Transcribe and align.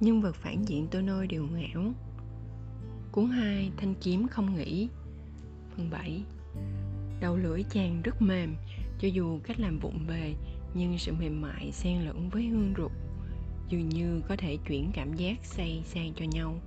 nhân 0.00 0.20
vật 0.22 0.34
phản 0.34 0.64
diện 0.68 0.86
tôi 0.90 1.02
nôi 1.02 1.26
đều 1.26 1.46
ngẽo. 1.46 1.92
Cuốn 3.12 3.26
2 3.26 3.70
thanh 3.76 3.94
kiếm 3.94 4.28
không 4.28 4.54
nghĩ 4.54 4.88
phần 5.76 5.90
7 5.90 6.24
đầu 7.20 7.36
lưỡi 7.36 7.62
chàng 7.70 8.02
rất 8.02 8.22
mềm, 8.22 8.56
cho 8.98 9.08
dù 9.08 9.38
cách 9.44 9.60
làm 9.60 9.78
vụng 9.78 9.98
về 10.06 10.34
nhưng 10.74 10.98
sự 10.98 11.12
mềm 11.12 11.40
mại 11.40 11.72
xen 11.72 12.00
lẫn 12.00 12.28
với 12.28 12.46
hương 12.46 12.74
rượu, 12.74 12.90
dường 13.68 13.88
như 13.88 14.20
có 14.28 14.36
thể 14.36 14.56
chuyển 14.68 14.90
cảm 14.94 15.14
giác 15.14 15.36
say 15.42 15.82
sang 15.84 16.12
cho 16.16 16.24
nhau, 16.24 16.58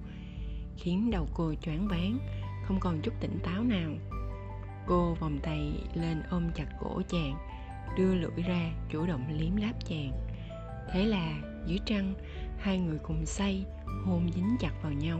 khiến 0.77 1.11
đầu 1.11 1.27
cô 1.33 1.53
choáng 1.61 1.87
váng, 1.87 2.19
không 2.65 2.79
còn 2.79 3.01
chút 3.01 3.13
tỉnh 3.21 3.39
táo 3.43 3.63
nào. 3.63 3.91
Cô 4.87 5.15
vòng 5.19 5.39
tay 5.43 5.73
lên 5.93 6.21
ôm 6.29 6.43
chặt 6.55 6.67
cổ 6.79 7.01
chàng 7.07 7.46
đưa 7.97 8.15
lưỡi 8.15 8.43
ra 8.47 8.71
chủ 8.89 9.05
động 9.05 9.25
liếm 9.29 9.55
láp 9.55 9.85
chàng. 9.85 10.11
Thế 10.91 11.05
là, 11.05 11.41
dưới 11.65 11.79
trăng, 11.85 12.13
hai 12.59 12.79
người 12.79 12.97
cùng 13.03 13.25
say, 13.25 13.65
hôn 14.05 14.29
dính 14.35 14.55
chặt 14.59 14.71
vào 14.83 14.91
nhau. 14.91 15.19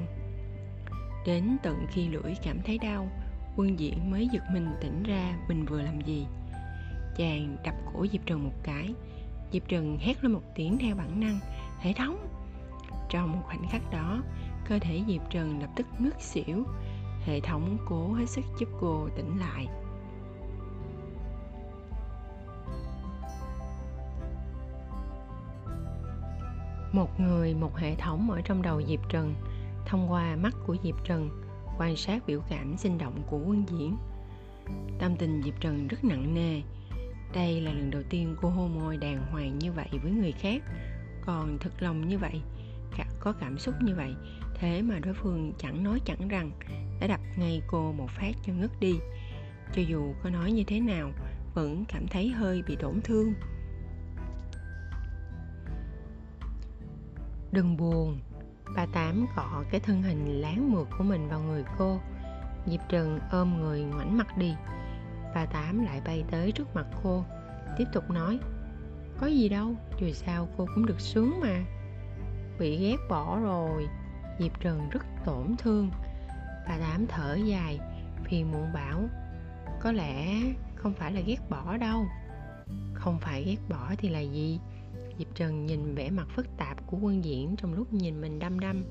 Đến 1.26 1.57
tận 1.63 1.85
khi 1.90 2.07
lưỡi 2.07 2.34
cảm 2.43 2.62
thấy 2.66 2.77
đau, 2.77 3.09
quân 3.55 3.80
diễn 3.80 4.12
mới 4.12 4.27
giật 4.31 4.43
mình 4.53 4.70
tỉnh 4.81 5.03
ra 5.03 5.38
mình 5.48 5.66
vừa 5.66 5.81
làm 5.81 6.02
gì. 6.02 6.26
Chàng 7.17 7.57
đập 7.63 7.76
cổ 7.93 8.05
diệp 8.12 8.26
trần 8.26 8.43
một 8.43 8.55
cái. 8.63 8.93
Diệp 9.52 9.68
trần 9.68 9.98
hét 9.99 10.23
lên 10.23 10.34
một 10.34 10.43
tiếng 10.55 10.77
theo 10.77 10.95
bản 10.95 11.20
năng 11.20 11.40
hệ 11.79 11.93
thống 11.93 12.27
trong 13.09 13.31
một 13.31 13.41
khoảnh 13.43 13.68
khắc 13.70 13.91
đó, 13.91 14.23
cơ 14.70 14.79
thể 14.79 15.04
diệp 15.07 15.21
trần 15.29 15.59
lập 15.62 15.70
tức 15.76 15.88
ngất 15.99 16.21
xỉu. 16.21 16.63
Hệ 17.26 17.40
thống 17.40 17.77
cố 17.85 18.13
hết 18.13 18.26
sức 18.26 18.45
giúp 18.59 18.70
cô 18.81 19.09
tỉnh 19.15 19.40
lại. 19.40 19.68
Một 26.98 27.20
người, 27.20 27.53
một 27.53 27.77
hệ 27.77 27.95
thống 27.95 28.31
ở 28.31 28.41
trong 28.41 28.62
đầu 28.62 28.81
diệp 28.87 28.99
trần, 29.09 29.35
thông 29.85 30.12
qua 30.12 30.35
mắt 30.35 30.55
của 30.67 30.76
diệp 30.84 30.95
trần, 31.04 31.29
quan 31.77 31.95
sát 31.95 32.23
biểu 32.27 32.41
cảm 32.49 32.77
sinh 32.77 32.98
động 32.98 33.21
của 33.27 33.37
quân 33.37 33.63
diễn. 33.70 33.98
Tâm 34.99 35.15
tình 35.17 35.41
diệp 35.43 35.54
trần 35.59 35.87
rất 35.87 36.04
nặng 36.04 36.34
nề. 36.34 36.62
Đây 37.34 37.62
là 37.62 37.71
lần 37.73 37.91
đầu 37.91 38.01
tiên 38.09 38.35
cô 38.41 38.49
hôn 38.49 38.79
môi 38.79 38.98
đàng 38.98 39.26
hoàng 39.31 39.59
như 39.59 39.71
vậy 39.71 39.87
với 40.04 40.12
người 40.12 40.31
khác. 40.31 40.63
Còn 41.26 41.57
thật 41.59 41.71
lòng 41.79 42.07
như 42.07 42.17
vậy, 42.17 42.41
cả, 42.98 43.05
có 43.20 43.34
cảm 43.39 43.57
xúc 43.57 43.76
như 43.82 43.95
vậy, 43.95 44.13
thế 44.55 44.82
mà 44.82 44.99
đối 44.99 45.13
phương 45.13 45.54
chẳng 45.57 45.84
nói 45.84 45.99
chẳng 46.05 46.27
rằng, 46.27 46.51
đã 47.01 47.07
đập 47.07 47.20
ngay 47.37 47.61
cô 47.67 47.91
một 47.91 48.09
phát 48.09 48.32
cho 48.45 48.54
ngất 48.54 48.79
đi. 48.79 48.95
Cho 49.76 49.82
dù 49.82 50.13
có 50.23 50.29
nói 50.29 50.51
như 50.51 50.63
thế 50.67 50.79
nào, 50.79 51.11
vẫn 51.54 51.85
cảm 51.87 52.07
thấy 52.07 52.29
hơi 52.29 52.63
bị 52.67 52.76
tổn 52.76 53.01
thương. 53.04 53.34
Đừng 57.51 57.77
buồn. 57.77 58.20
Bà 58.76 58.85
tám 58.93 59.26
gọ 59.35 59.63
cái 59.71 59.79
thân 59.79 60.01
hình 60.01 60.41
láng 60.41 60.71
mượt 60.71 60.87
của 60.98 61.03
mình 61.03 61.27
vào 61.29 61.40
người 61.40 61.63
cô. 61.77 61.99
Diệp 62.65 62.79
trần 62.89 63.20
ôm 63.31 63.62
người 63.62 63.81
ngoảnh 63.81 64.17
mặt 64.17 64.38
đi. 64.38 64.56
Bà 65.35 65.45
tám 65.45 65.85
lại 65.85 66.01
bay 66.06 66.23
tới 66.31 66.51
trước 66.51 66.75
mặt 66.75 66.85
cô, 67.03 67.25
tiếp 67.78 67.85
tục 67.94 68.09
nói, 68.09 68.39
có 69.19 69.28
gì 69.28 69.50
đâu, 69.50 69.75
dù 70.00 70.12
sao 70.12 70.47
cô 70.57 70.67
cũng 70.75 70.85
được 70.85 71.00
sướng 71.00 71.39
mà. 71.41 71.63
Bị 72.59 72.78
ghét 72.78 72.97
bỏ 73.09 73.39
rồi. 73.39 73.88
Diệp 74.39 74.59
trần 74.59 74.89
rất 74.89 75.06
tổn 75.25 75.56
thương. 75.57 75.91
Bà 76.67 76.78
tám 76.78 77.07
thở 77.07 77.35
dài 77.35 77.79
phiền 78.23 78.51
muộn 78.51 78.73
bảo, 78.73 79.03
có 79.81 79.91
lẽ 79.91 80.41
không 80.75 80.94
phải 80.94 81.11
là 81.11 81.22
ghét 81.22 81.50
bỏ 81.50 81.78
đâu. 81.78 82.06
Không 82.94 83.19
phải 83.19 83.44
ghét 83.44 83.57
bỏ 83.69 83.91
thì 83.97 84.09
là 84.09 84.19
gì? 84.19 84.59
Diệp 85.19 85.35
trần 85.35 85.66
nhìn 85.66 85.96
vẻ 85.96 86.09
mặt 86.09 86.28
phức 86.35 86.46
tạp 86.57 86.88
của 86.88 86.97
quân 87.01 87.25
diễn 87.25 87.56
trong 87.56 87.73
lúc 87.73 87.94
nhìn 87.94 88.22
mình 88.22 88.40
đăm 88.40 88.59
đăm. 88.59 88.84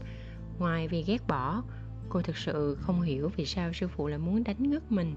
Ngoài 0.59 0.89
vì 0.89 1.03
ghét 1.03 1.27
bỏ, 1.29 1.63
cô 2.09 2.23
thực 2.23 2.37
sự 2.37 2.77
không 2.81 3.03
hiểu 3.03 3.31
vì 3.37 3.47
sao 3.47 3.73
sư 3.73 3.89
phụ 3.89 4.07
lại 4.09 4.19
muốn 4.19 4.45
đánh 4.45 4.71
ngất 4.71 4.93
mình. 4.93 5.15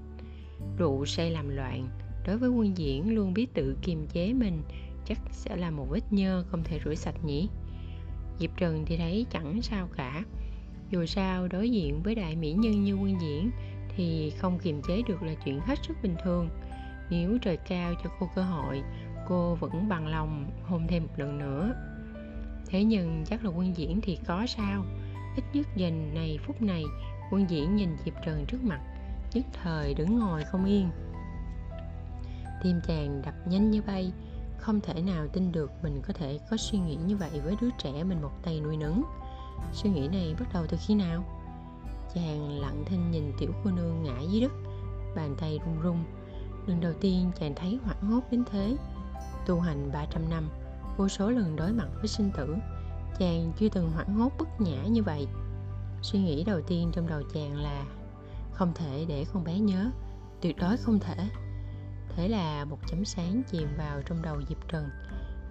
Rượu 0.77 1.05
say 1.05 1.31
làm 1.31 1.49
loạn, 1.49 1.87
đối 2.25 2.37
với 2.37 2.49
quân 2.49 2.77
diễn 2.77 3.15
luôn 3.15 3.33
biết 3.33 3.53
tự 3.53 3.77
kiềm 3.81 4.07
chế 4.07 4.33
mình, 4.33 4.61
chắc 5.05 5.17
sẽ 5.31 5.55
là 5.55 5.71
một 5.71 5.85
vết 5.89 6.13
nhơ 6.13 6.45
không 6.47 6.63
thể 6.63 6.79
rửa 6.85 6.95
sạch 6.95 7.25
nhỉ. 7.25 7.49
Diệp 8.39 8.49
trần 8.57 8.83
thì 8.85 8.97
thấy 8.97 9.25
chẳng 9.29 9.61
sao 9.61 9.89
cả. 9.97 10.23
Dù 10.89 11.05
sao, 11.05 11.47
đối 11.47 11.69
diện 11.69 12.03
với 12.03 12.15
đại 12.15 12.35
mỹ 12.35 12.53
nhân 12.53 12.83
như 12.83 12.93
quân 12.93 13.21
diễn 13.21 13.51
thì 13.95 14.33
không 14.37 14.59
kiềm 14.59 14.81
chế 14.87 15.01
được 15.07 15.23
là 15.23 15.33
chuyện 15.45 15.59
hết 15.59 15.79
sức 15.87 15.93
bình 16.03 16.15
thường. 16.23 16.49
Nếu 17.09 17.37
trời 17.41 17.57
cao 17.57 17.93
cho 18.03 18.09
cô 18.19 18.29
cơ 18.35 18.41
hội 18.41 18.81
cô 19.29 19.55
vẫn 19.55 19.89
bằng 19.89 20.07
lòng 20.07 20.51
hôn 20.63 20.87
thêm 20.87 21.03
một 21.03 21.13
lần 21.17 21.37
nữa. 21.37 21.73
Thế 22.67 22.83
nhưng 22.83 23.23
chắc 23.25 23.45
là 23.45 23.51
quân 23.51 23.77
diễn 23.77 23.99
thì 24.01 24.17
có 24.27 24.45
sao. 24.47 24.83
Ít 25.35 25.43
nhất 25.53 25.67
giờ 25.75 25.91
này, 25.91 26.39
phút 26.45 26.61
này, 26.61 26.83
quân 27.31 27.49
diễn 27.49 27.75
nhìn 27.75 27.97
diệp 28.05 28.13
trần 28.25 28.45
trước 28.47 28.63
mặt, 28.63 28.79
nhất 29.33 29.45
thời 29.63 29.93
đứng 29.93 30.19
ngồi 30.19 30.43
không 30.43 30.65
yên. 30.65 30.89
Tim 32.63 32.79
chàng 32.87 33.21
đập 33.25 33.33
nhanh 33.45 33.71
như 33.71 33.81
bay, 33.81 34.11
không 34.57 34.81
thể 34.81 35.01
nào 35.01 35.27
tin 35.27 35.51
được 35.51 35.71
mình 35.83 36.01
có 36.07 36.13
thể 36.13 36.39
có 36.51 36.57
suy 36.57 36.79
nghĩ 36.79 36.95
như 36.95 37.17
vậy 37.17 37.41
với 37.43 37.55
đứa 37.61 37.69
trẻ 37.83 38.03
mình 38.03 38.21
một 38.21 38.43
tay 38.43 38.59
nuôi 38.59 38.77
nấng. 38.77 39.03
Suy 39.73 39.89
nghĩ 39.89 40.07
này 40.07 40.35
bắt 40.39 40.47
đầu 40.53 40.65
từ 40.69 40.77
khi 40.87 40.95
nào? 40.95 41.23
Chàng 42.13 42.59
lặng 42.59 42.83
thinh 42.85 43.11
nhìn 43.11 43.31
tiểu 43.39 43.49
cô 43.63 43.71
nương 43.71 44.03
ngã 44.03 44.19
dưới 44.31 44.41
đất, 44.41 44.51
bàn 45.15 45.35
tay 45.39 45.59
run 45.65 45.81
run. 45.81 46.03
Lần 46.67 46.81
đầu 46.81 46.93
tiên 47.01 47.31
chàng 47.39 47.53
thấy 47.55 47.79
hoảng 47.83 48.01
hốt 48.01 48.21
đến 48.31 48.43
thế 48.51 48.75
tu 49.49 49.59
hành 49.59 49.91
300 49.91 50.29
năm, 50.29 50.49
vô 50.97 51.07
số 51.07 51.29
lần 51.29 51.55
đối 51.55 51.73
mặt 51.73 51.87
với 51.95 52.07
sinh 52.07 52.31
tử. 52.37 52.55
Chàng 53.19 53.51
chưa 53.59 53.69
từng 53.69 53.91
hoảng 53.91 54.13
hốt, 54.13 54.31
bất 54.39 54.61
nhã 54.61 54.83
như 54.83 55.03
vậy. 55.03 55.27
Suy 56.01 56.19
nghĩ 56.19 56.43
đầu 56.43 56.61
tiên 56.61 56.91
trong 56.93 57.07
đầu 57.07 57.21
chàng 57.33 57.55
là, 57.55 57.85
không 58.51 58.73
thể 58.75 59.05
để 59.07 59.25
con 59.33 59.43
bé 59.43 59.59
nhớ, 59.59 59.91
tuyệt 60.41 60.57
đối 60.57 60.77
không 60.77 60.99
thể. 60.99 61.29
Thế 62.15 62.27
là 62.27 62.65
một 62.65 62.77
chấm 62.87 63.05
sáng 63.05 63.41
chìm 63.51 63.67
vào 63.77 64.01
trong 64.05 64.21
đầu 64.21 64.41
diệp 64.49 64.67
trần. 64.67 64.89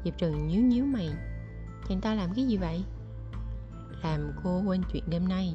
Diệp 0.05 0.19
trần 0.19 0.49
nhíu 0.49 0.63
nhíu 0.63 0.85
mày. 0.85 1.11
Chàng 1.89 2.01
ta 2.01 2.15
làm 2.15 2.35
cái 2.35 2.47
gì 2.47 2.57
vậy? 2.57 2.85
Làm 4.03 4.33
cô 4.45 4.63
quên 4.67 4.83
chuyện 4.93 5.05
đêm 5.07 5.29
nay. 5.29 5.55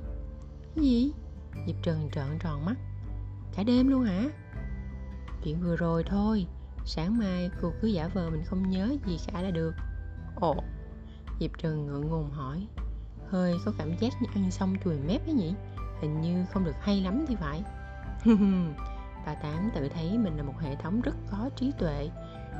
Cái 0.75 0.85
gì? 0.85 1.11
Diệp 1.67 1.75
trần 1.83 2.09
trợn 2.11 2.39
tròn 2.39 2.65
mắt. 2.65 2.75
Cả 3.55 3.63
đêm 3.63 3.87
luôn 3.87 4.03
hả? 4.03 4.29
Chuyện 5.43 5.61
vừa 5.61 5.75
rồi 5.75 6.03
thôi 6.03 6.47
sáng 6.85 7.17
mai 7.17 7.49
cô 7.61 7.73
cứ 7.81 7.87
giả 7.87 8.07
vờ 8.07 8.29
mình 8.29 8.43
không 8.45 8.69
nhớ 8.69 8.95
gì 9.05 9.17
cả 9.27 9.41
là 9.41 9.51
được. 9.51 9.73
Ồ. 10.35 10.55
Diệp 11.39 11.51
trần 11.57 11.85
ngượng 11.85 12.09
ngùng 12.09 12.31
hỏi 12.31 12.67
hơi 13.29 13.55
có 13.65 13.71
cảm 13.77 13.97
giác 13.99 14.13
như 14.21 14.27
ăn 14.35 14.51
xong 14.51 14.75
chùi 14.83 14.99
mép 14.99 15.25
ấy 15.25 15.33
nhỉ? 15.33 15.53
Hình 16.01 16.21
như 16.21 16.45
không 16.53 16.63
được 16.63 16.75
hay 16.81 17.01
lắm 17.01 17.25
thì 17.27 17.35
phải. 17.35 17.63
Bà 19.25 19.33
tám 19.33 19.69
tự 19.75 19.89
thấy 19.89 20.17
mình 20.17 20.37
là 20.37 20.43
một 20.43 20.59
hệ 20.59 20.75
thống 20.75 21.01
rất 21.01 21.15
có 21.31 21.49
trí 21.55 21.71
tuệ 21.79 22.09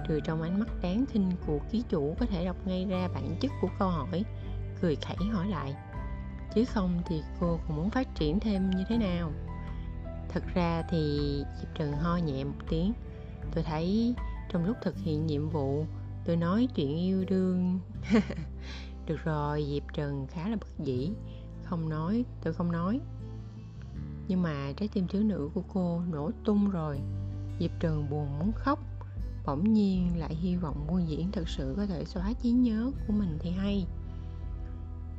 trừ 0.07 0.19
trong 0.23 0.41
ánh 0.41 0.59
mắt 0.59 0.67
đáng 0.81 1.05
khinh 1.05 1.31
của 1.47 1.59
ký 1.71 1.83
chủ 1.89 2.15
có 2.19 2.25
thể 2.25 2.45
đọc 2.45 2.55
ngay 2.65 2.85
ra 2.89 3.07
bản 3.13 3.35
chất 3.39 3.51
của 3.61 3.69
câu 3.79 3.89
hỏi 3.89 4.25
cười 4.81 4.95
khẩy 4.95 5.27
hỏi 5.31 5.47
lại 5.47 5.75
chứ 6.55 6.65
không 6.65 7.01
thì 7.05 7.21
cô 7.39 7.59
còn 7.67 7.77
muốn 7.77 7.89
phát 7.89 8.15
triển 8.15 8.39
thêm 8.39 8.69
như 8.69 8.83
thế 8.89 8.97
nào? 8.97 9.31
Thật 10.29 10.43
ra 10.53 10.83
thì 10.89 11.19
diệp 11.59 11.75
trần 11.75 11.91
ho 11.91 12.17
nhẹ 12.17 12.43
một 12.43 12.59
tiếng 12.69 12.93
tôi 13.51 13.63
thấy 13.63 14.15
trong 14.49 14.65
lúc 14.65 14.77
thực 14.83 14.97
hiện 14.97 15.25
nhiệm 15.25 15.49
vụ, 15.49 15.85
tôi 16.25 16.35
nói 16.35 16.67
chuyện 16.75 16.97
yêu 16.97 17.25
đương. 17.27 17.79
Được 19.05 19.17
rồi, 19.23 19.65
diệp 19.69 19.93
trần 19.93 20.27
khá 20.27 20.49
là 20.49 20.55
bất 20.55 20.79
dĩ. 20.79 21.11
Không 21.63 21.89
nói, 21.89 22.25
tôi 22.43 22.53
không 22.53 22.71
nói. 22.71 22.99
Nhưng 24.27 24.41
mà 24.41 24.71
trái 24.77 24.89
tim 24.93 25.07
thiếu 25.07 25.23
nữ 25.23 25.49
của 25.53 25.63
cô 25.73 26.01
nổ 26.11 26.31
tung 26.45 26.69
rồi. 26.69 26.99
Diệp 27.59 27.71
trần 27.79 28.09
buồn 28.09 28.39
muốn 28.39 28.51
khóc. 28.55 28.79
Bỗng 29.45 29.73
nhiên 29.73 30.19
lại 30.19 30.35
hy 30.35 30.55
vọng 30.55 30.87
vua 30.87 30.99
diễn 30.99 31.31
thật 31.31 31.49
sự 31.49 31.73
có 31.77 31.85
thể 31.85 32.05
xóa 32.05 32.33
trí 32.33 32.51
nhớ 32.51 32.91
của 33.07 33.13
mình 33.13 33.37
thì 33.39 33.51
hay. 33.51 33.85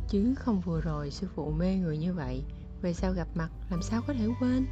Chứ 0.09 0.35
không 0.35 0.61
vừa 0.61 0.81
rồi 0.81 1.11
sư 1.11 1.29
phụ 1.35 1.50
mê 1.50 1.76
người 1.76 1.99
như 1.99 2.15
vậy, 2.15 2.43
về 2.82 2.93
sau 2.93 3.12
gặp 3.12 3.29
mặt, 3.35 3.50
làm 3.71 3.82
sao 3.82 4.03
có 4.06 4.12
thể 4.12 4.29
quên? 4.41 4.67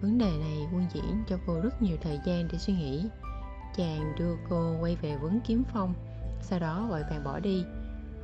Vấn 0.00 0.18
đề 0.18 0.30
này 0.38 0.68
quân 0.72 0.86
diễn 0.94 1.24
cho 1.28 1.38
cô 1.46 1.60
rất 1.60 1.82
nhiều 1.82 1.96
thời 2.02 2.20
gian 2.26 2.48
để 2.52 2.58
suy 2.58 2.74
nghĩ. 2.74 3.08
Chàng 3.76 4.12
đưa 4.18 4.36
cô 4.48 4.76
quay 4.80 4.96
về 4.96 5.16
vấn 5.16 5.40
kiếm 5.46 5.62
phong, 5.72 5.94
sau 6.40 6.58
đó 6.58 6.86
vội 6.90 7.02
vàng 7.10 7.24
bỏ 7.24 7.40
đi. 7.40 7.64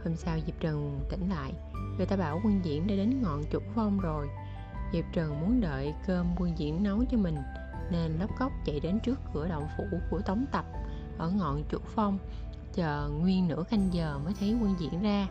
Hôm 0.05 0.17
sau 0.17 0.39
diệp 0.47 0.61
trần 0.61 1.01
tỉnh 1.11 1.31
lại, 1.31 1.53
người 1.97 2.07
ta 2.07 2.17
bảo 2.17 2.41
quân 2.45 2.61
diễn 2.65 2.87
đã 2.87 2.95
đến 2.97 3.23
ngọn 3.23 3.43
chủ 3.51 3.59
phong 3.75 4.01
rồi. 4.01 4.29
Diệp 4.93 5.05
trần 5.13 5.41
muốn 5.41 5.61
đợi 5.61 5.95
cơm 6.07 6.27
quân 6.37 6.59
diễn 6.59 6.83
nấu 6.83 7.05
cho 7.11 7.19
mình, 7.19 7.37
nên 7.91 8.13
lóc 8.21 8.31
cốc 8.39 8.53
chạy 8.65 8.81
đến 8.81 9.01
trước 9.05 9.21
cửa 9.35 9.49
động 9.49 9.67
phủ 9.77 9.85
của 10.11 10.21
tống 10.21 10.45
tập 10.53 10.65
ở 11.19 11.31
ngọn 11.31 11.65
chủ 11.69 11.79
phong, 11.95 12.19
chờ 12.75 13.09
nguyên 13.21 13.49
nửa 13.49 13.63
canh 13.71 13.89
giờ 13.93 14.19
mới 14.25 14.35
thấy 14.41 14.57
quân 14.63 14.75
diễn 14.79 15.03
ra. 15.03 15.29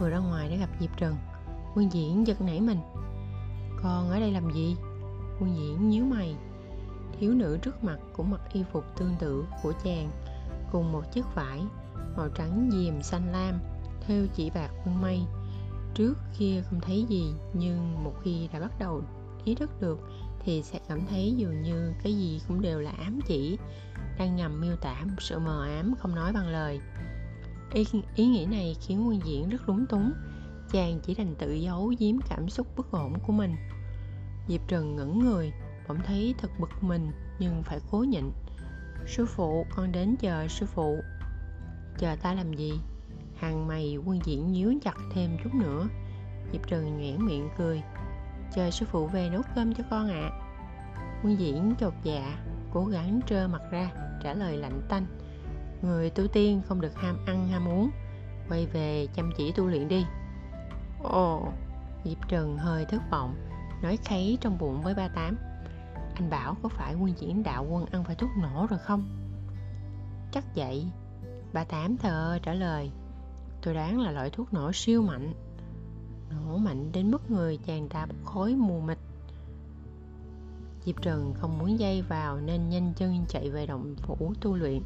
Vừa 0.00 0.10
ra 0.10 0.18
ngoài 0.18 0.48
để 0.50 0.56
gặp 0.56 0.68
diệp 0.80 0.96
trần, 0.96 1.16
quân 1.74 1.92
diễn 1.92 2.26
giật 2.26 2.40
nảy 2.40 2.60
mình. 2.60 2.78
Con 3.82 4.10
ở 4.10 4.20
đây 4.20 4.32
làm 4.32 4.52
gì? 4.52 4.76
Quân 5.40 5.56
diễn 5.56 5.88
nhíu 5.88 6.04
mày. 6.04 6.36
Thiếu 7.20 7.34
nữ 7.34 7.58
trước 7.62 7.84
mặt 7.84 7.98
cũng 8.16 8.30
mặc 8.30 8.40
y 8.52 8.62
phục 8.72 8.84
tương 8.98 9.16
tự 9.18 9.44
của 9.62 9.72
chàng 9.84 10.10
cùng 10.72 10.92
một 10.92 11.02
chiếc 11.12 11.24
vải 11.34 11.62
màu 12.16 12.28
trắng 12.28 12.70
diềm 12.72 13.02
xanh 13.02 13.32
lam 13.32 13.58
theo 14.00 14.26
chỉ 14.34 14.50
bạc 14.50 14.70
quân 14.84 15.00
mây. 15.00 15.20
Trước 15.94 16.14
kia 16.38 16.62
không 16.70 16.80
thấy 16.80 17.06
gì 17.08 17.34
nhưng 17.52 18.04
một 18.04 18.14
khi 18.22 18.48
đã 18.52 18.60
bắt 18.60 18.78
đầu 18.78 19.02
ý 19.44 19.54
thức 19.54 19.80
được 19.80 19.98
thì 20.44 20.62
sẽ 20.62 20.78
cảm 20.88 21.06
thấy 21.06 21.34
dường 21.36 21.62
như 21.62 21.92
cái 22.02 22.16
gì 22.16 22.40
cũng 22.48 22.60
đều 22.60 22.80
là 22.80 22.90
ám 22.90 23.20
chỉ 23.26 23.58
đang 24.18 24.36
ngầm 24.36 24.60
miêu 24.60 24.76
tả 24.76 25.04
một 25.04 25.16
sự 25.18 25.38
mờ 25.38 25.64
ám 25.64 25.94
không 25.98 26.14
nói 26.14 26.32
bằng 26.32 26.48
lời. 26.48 26.80
Ý, 27.72 27.84
ý 28.14 28.26
nghĩ 28.26 28.46
này 28.46 28.76
khiến 28.80 29.08
quân 29.08 29.20
diễn 29.24 29.48
rất 29.48 29.68
lúng 29.68 29.86
túng. 29.86 30.12
Chàng 30.72 31.00
chỉ 31.02 31.14
đành 31.14 31.34
tự 31.38 31.52
giấu 31.52 31.92
giếm 31.98 32.16
cảm 32.28 32.48
xúc 32.48 32.66
bất 32.76 32.90
ổn 32.90 33.12
của 33.26 33.32
mình 33.32 33.56
diệp 34.48 34.60
trần 34.68 34.96
ngẩn 34.96 35.18
người, 35.18 35.52
bỗng 35.88 35.98
thấy 36.06 36.34
thật 36.38 36.50
bực 36.58 36.82
mình 36.82 37.12
nhưng 37.38 37.62
phải 37.62 37.80
cố 37.90 37.98
nhịn. 37.98 38.30
Sư 39.06 39.26
phụ, 39.26 39.66
con 39.76 39.92
đến 39.92 40.16
chờ 40.20 40.48
sư 40.48 40.66
phụ. 40.66 40.98
Chờ 41.98 42.16
ta 42.22 42.34
làm 42.34 42.52
gì? 42.52 42.72
Hàng 43.36 43.66
mày 43.66 43.96
quân 44.06 44.20
diễn 44.24 44.52
nhíu 44.52 44.74
chặt 44.84 44.96
thêm 45.14 45.36
chút 45.44 45.54
nữa. 45.54 45.88
Diệp 46.52 46.66
trần 46.66 46.98
nhoẻn 46.98 47.26
miệng 47.26 47.48
cười. 47.58 47.82
Chờ 48.54 48.70
sư 48.70 48.86
phụ 48.90 49.06
về 49.06 49.28
nấu 49.32 49.42
cơm 49.54 49.74
cho 49.74 49.84
con 49.90 50.08
ạ. 50.10 50.30
À. 50.30 50.40
quân 51.22 51.38
diễn 51.38 51.74
chột 51.80 51.92
dạ 52.02 52.38
cố 52.72 52.84
gắng 52.84 53.20
trơ 53.26 53.48
mặt 53.48 53.62
ra, 53.70 53.90
trả 54.22 54.34
lời 54.34 54.56
lạnh 54.56 54.80
tanh. 54.88 55.06
Người 55.82 56.10
tu 56.10 56.28
tiên 56.28 56.62
không 56.68 56.80
được 56.80 56.94
ham 56.94 57.18
ăn 57.26 57.48
ham 57.48 57.68
uống, 57.68 57.90
quay 58.48 58.66
về 58.66 59.06
chăm 59.14 59.32
chỉ 59.36 59.52
tu 59.52 59.66
luyện 59.66 59.88
đi. 59.88 60.06
Ồ. 61.02 61.48
Diệp 62.04 62.28
trần 62.28 62.56
hơi 62.58 62.84
thất 62.84 63.02
vọng 63.10 63.34
nói 63.86 63.98
kháy 64.04 64.38
trong 64.40 64.58
bụng 64.58 64.82
với 64.82 64.94
ba 64.94 65.08
tám. 65.08 65.36
Anh 66.14 66.30
bảo 66.30 66.56
có 66.62 66.68
phải 66.68 66.94
quân 66.94 67.12
diễn 67.18 67.42
đạo 67.42 67.66
quân 67.70 67.86
ăn 67.86 68.04
phải 68.04 68.14
thuốc 68.14 68.30
nổ 68.42 68.66
rồi 68.70 68.78
không? 68.78 69.08
Chắc 70.32 70.44
vậy. 70.56 70.86
Ba 71.52 71.64
tám 71.64 71.96
thờ 71.96 72.38
trả 72.42 72.54
lời. 72.54 72.90
Tôi 73.62 73.74
đoán 73.74 74.00
là 74.00 74.10
loại 74.10 74.30
thuốc 74.30 74.52
nổ 74.52 74.72
siêu 74.72 75.02
mạnh. 75.02 75.32
Nổ 76.30 76.56
mạnh 76.56 76.92
đến 76.92 77.10
mức 77.10 77.30
người 77.30 77.56
chàng 77.56 77.88
ta 77.88 78.06
bốc 78.06 78.16
khói 78.24 78.54
mù 78.54 78.80
mịt. 78.80 78.98
Diệp 80.84 81.02
trần 81.02 81.34
không 81.34 81.58
muốn 81.58 81.78
dây 81.78 82.02
vào 82.02 82.40
nên 82.40 82.68
nhanh 82.68 82.92
chân 82.96 83.24
chạy 83.28 83.50
về 83.50 83.66
động 83.66 83.94
phủ 83.98 84.32
tu 84.40 84.56
luyện. 84.56 84.82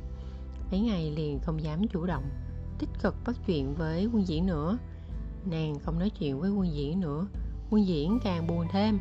Mấy 0.70 0.80
ngày 0.80 1.10
liền 1.10 1.38
không 1.42 1.62
dám 1.62 1.88
chủ 1.88 2.06
động, 2.06 2.24
tích 2.78 2.90
cực 3.02 3.14
bắt 3.26 3.36
chuyện 3.46 3.74
với 3.74 4.06
quân 4.12 4.28
diễn 4.28 4.46
nữa. 4.46 4.78
Nàng 5.50 5.78
không 5.78 5.98
nói 5.98 6.10
chuyện 6.10 6.40
với 6.40 6.50
quân 6.50 6.74
diễn 6.74 7.00
nữa 7.00 7.26
quân 7.70 7.86
diễn 7.86 8.18
càng 8.24 8.46
buồn 8.46 8.66
thêm. 8.72 8.98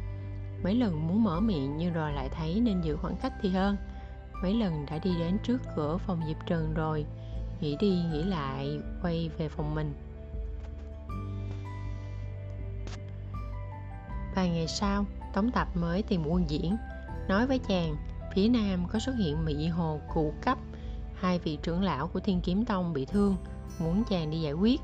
Mấy 0.64 0.76
lần 0.76 1.08
muốn 1.08 1.24
mở 1.24 1.40
miệng 1.40 1.78
nhưng 1.78 1.94
rồi 1.94 2.14
lại 2.14 2.30
thấy 2.30 2.60
nên 2.62 2.82
giữ 2.82 2.96
khoảng 2.96 3.16
cách 3.16 3.34
thì 3.42 3.50
hơn. 3.50 3.78
Mấy 4.44 4.54
lần 4.54 4.86
đã 4.86 4.98
đi 4.98 5.12
đến 5.20 5.38
trước 5.44 5.62
cửa 5.76 5.98
phòng 5.98 6.22
diệp 6.28 6.38
trần 6.46 6.74
rồi, 6.74 7.06
nghĩ 7.62 7.78
đi 7.80 7.90
nghĩ 8.12 8.24
lại, 8.24 8.80
quay 9.02 9.30
về 9.38 9.50
phòng 9.50 9.76
mình. 9.76 9.94
Vài 14.36 14.50
ngày 14.50 14.68
sau, 14.68 15.06
tống 15.34 15.52
tập 15.52 15.68
mới 15.76 16.04
tìm 16.04 16.24
quân 16.28 16.50
diễn, 16.50 16.78
nói 17.28 17.48
với 17.48 17.60
chàng, 17.60 17.96
phía 18.34 18.48
nam 18.48 18.88
có 18.88 19.00
xuất 19.00 19.16
hiện 19.18 19.46
mỹ 19.46 19.68
hồ 19.68 20.00
cụ 20.14 20.34
cấp. 20.42 20.58
Hai 21.16 21.40
vị 21.40 21.58
trưởng 21.64 21.84
lão 21.84 22.08
của 22.08 22.20
thiên 22.20 22.42
kiếm 22.42 22.66
tông 22.66 22.94
bị 22.94 23.06
thương, 23.06 23.36
muốn 23.80 24.04
chàng 24.10 24.32
đi 24.32 24.42
giải 24.42 24.54
quyết. 24.54 24.82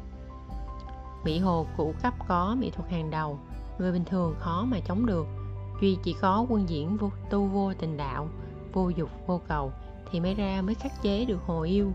Mỹ 1.23 1.39
hồ 1.39 1.67
cụ 1.77 1.93
cấp 2.03 2.13
có 2.27 2.55
mỹ 2.59 2.69
thuật 2.69 2.91
hàng 2.91 3.09
đầu 3.09 3.39
người 3.79 3.91
bình 3.91 4.05
thường 4.05 4.35
khó 4.39 4.65
mà 4.65 4.79
chống 4.87 5.05
được. 5.05 5.27
Duy 5.81 5.97
chỉ 6.03 6.15
có 6.21 6.45
quân 6.49 6.69
diễn 6.69 6.97
vô, 6.97 7.11
tu 7.29 7.45
vô 7.47 7.73
tình 7.79 7.97
đạo 7.97 8.29
vô 8.73 8.89
dục 8.89 9.09
vô 9.27 9.41
cầu 9.47 9.71
thì 10.11 10.19
mới 10.19 10.35
ra 10.35 10.61
mới 10.61 10.75
khắc 10.75 11.01
chế 11.01 11.25
được 11.25 11.39
hồ 11.45 11.61
yêu. 11.61 11.91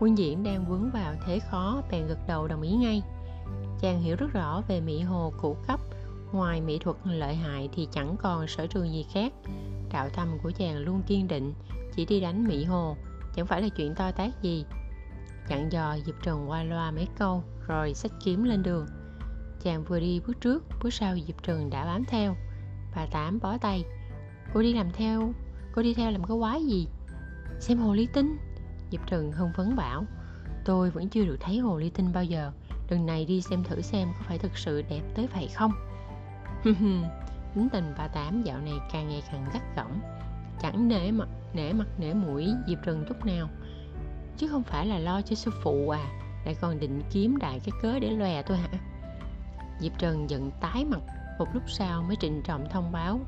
Quân 0.00 0.18
diễn 0.18 0.42
đang 0.42 0.64
vướng 0.68 0.90
vào 0.90 1.14
thế 1.26 1.38
khó 1.50 1.82
bèn 1.90 2.06
gật 2.06 2.18
đầu 2.26 2.48
đồng 2.48 2.62
ý 2.62 2.72
ngay. 2.72 3.02
Chàng 3.80 4.00
hiểu 4.00 4.16
rất 4.16 4.32
rõ 4.32 4.62
về 4.68 4.80
mỹ 4.80 5.00
hồ 5.00 5.32
cũ 5.42 5.56
cấp. 5.66 5.80
Ngoài 6.32 6.60
mỹ 6.60 6.78
thuật 6.78 6.96
lợi 7.04 7.34
hại 7.34 7.68
thì 7.72 7.88
chẳng 7.92 8.16
còn 8.22 8.46
sở 8.46 8.66
trường 8.66 8.92
gì 8.92 9.06
khác. 9.12 9.32
Đạo 9.92 10.08
tâm 10.16 10.28
của 10.42 10.50
chàng 10.50 10.76
luôn 10.76 11.02
kiên 11.06 11.28
định 11.28 11.54
chỉ 11.96 12.06
đi 12.06 12.20
đánh 12.20 12.44
mỹ 12.48 12.64
hồ 12.64 12.96
chẳng 13.34 13.46
phải 13.46 13.62
là 13.62 13.68
chuyện 13.68 13.94
to 13.94 14.10
tát 14.10 14.42
gì. 14.42 14.64
Dặn 15.48 15.72
dò 15.72 15.96
diệp 16.06 16.14
trần 16.22 16.50
qua 16.50 16.62
loa 16.62 16.90
mấy 16.90 17.08
câu 17.18 17.42
rồi 17.66 17.94
xách 17.94 18.12
kiếm 18.24 18.44
lên 18.44 18.62
đường 18.62 18.86
chàng 19.62 19.84
vừa 19.84 20.00
đi 20.00 20.20
bước 20.26 20.40
trước, 20.40 20.64
bước 20.82 20.92
sau 20.92 21.16
diệp 21.26 21.42
trần 21.42 21.70
đã 21.70 21.84
bám 21.84 22.04
theo. 22.04 22.36
Bà 22.96 23.06
tám 23.06 23.38
bó 23.42 23.58
tay. 23.58 23.84
Cô 24.54 24.62
đi 24.62 24.74
làm 24.74 24.90
theo, 24.92 25.32
cô 25.72 25.82
đi 25.82 25.94
theo 25.94 26.10
làm 26.10 26.24
cái 26.24 26.36
quái 26.40 26.64
gì? 26.64 26.88
Xem 27.60 27.78
hồ 27.78 27.94
ly 27.94 28.08
tinh. 28.12 28.36
Diệp 28.90 29.06
trần 29.06 29.32
hưng 29.32 29.52
phấn 29.56 29.76
bảo. 29.76 30.04
Tôi 30.64 30.90
vẫn 30.90 31.08
chưa 31.08 31.24
được 31.24 31.36
thấy 31.40 31.58
hồ 31.58 31.78
ly 31.78 31.90
tinh 31.90 32.12
bao 32.12 32.24
giờ. 32.24 32.52
Lần 32.88 33.06
này 33.06 33.24
đi 33.24 33.40
xem 33.40 33.64
thử 33.64 33.80
xem 33.80 34.08
có 34.18 34.24
phải 34.28 34.38
thực 34.38 34.58
sự 34.58 34.82
đẹp 34.82 35.02
tới 35.14 35.28
vậy 35.34 35.48
không? 35.54 35.72
Tính 37.54 37.68
tình 37.72 37.94
bà 37.98 38.08
tám 38.08 38.42
dạo 38.42 38.60
này 38.60 38.74
càng 38.92 39.08
ngày 39.08 39.22
càng 39.32 39.46
gắt 39.52 39.62
gỏng. 39.76 40.00
Chẳng 40.62 40.88
nể 40.88 41.10
mặt 41.10 41.28
nể 41.54 41.72
mặt 41.72 41.86
nể 41.98 42.14
mũi 42.14 42.48
diệp 42.66 42.78
trần 42.84 43.04
chút 43.08 43.26
nào. 43.26 43.48
Chứ 44.36 44.48
không 44.48 44.62
phải 44.62 44.86
là 44.86 44.98
lo 44.98 45.22
cho 45.22 45.34
sư 45.34 45.50
phụ 45.62 45.88
à 45.88 46.26
lại 46.46 46.56
còn 46.60 46.80
định 46.80 47.02
kiếm 47.12 47.36
đại 47.36 47.60
cái 47.60 47.72
cớ 47.82 47.98
để 47.98 48.10
lòe 48.10 48.42
tôi 48.42 48.56
hả? 48.56 48.68
Diệp 49.80 49.98
trần 49.98 50.30
giận 50.30 50.50
tái 50.60 50.84
mặt, 50.84 51.00
một 51.38 51.46
lúc 51.54 51.62
sau 51.66 52.02
mới 52.02 52.16
trịnh 52.16 52.42
trọng 52.42 52.68
thông 52.70 52.92
báo. 52.92 53.20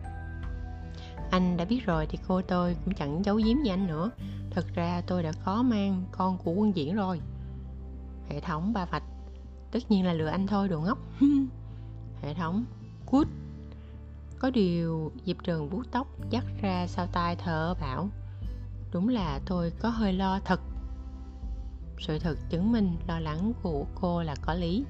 Anh 1.31 1.57
đã 1.57 1.65
biết 1.65 1.87
rồi 1.87 2.07
thì 2.07 2.19
cô 2.29 2.43
tôi 2.43 2.77
cũng 2.85 2.95
chẳng 2.95 3.25
giấu 3.25 3.37
giếm 3.37 3.63
gì 3.63 3.71
anh 3.71 3.87
nữa. 3.87 4.11
Thật 4.51 4.67
ra 4.75 5.03
tôi 5.07 5.23
đã 5.23 5.33
có 5.45 5.63
mang 5.63 6.05
con 6.13 6.39
của 6.39 6.53
quân 6.53 6.77
diễn 6.77 6.95
rồi. 6.95 7.21
Hệ 8.29 8.41
thống 8.41 8.73
ba 8.73 8.85
vạch, 8.85 9.03
tất 9.71 9.91
nhiên 9.91 10.05
là 10.05 10.13
lừa 10.13 10.27
anh 10.27 10.47
thôi, 10.47 10.69
đồ 10.69 10.81
ngốc. 10.81 10.99
Hệ 12.23 12.35
thống, 12.35 12.65
cút. 13.07 13.29
Có 14.39 14.51
điều 14.51 15.13
diệp 15.25 15.37
trần 15.45 15.69
vuốt 15.69 15.83
tóc, 15.91 16.07
dắt 16.31 16.45
ra 16.63 16.87
sau 16.87 17.07
tai 17.07 17.37
thở 17.37 17.75
bảo, 17.81 18.09
đúng 18.93 19.09
là 19.09 19.41
tôi 19.47 19.73
có 19.79 19.89
hơi 19.89 20.13
lo 20.13 20.41
thật. 20.45 20.61
Sự 21.99 22.19
thật 22.19 22.37
chứng 22.51 22.73
minh 22.73 22.97
lo 23.09 23.21
lắng 23.21 23.53
của 23.63 23.85
cô 23.95 24.23
là 24.23 24.35
có 24.43 24.55
lý 24.55 24.85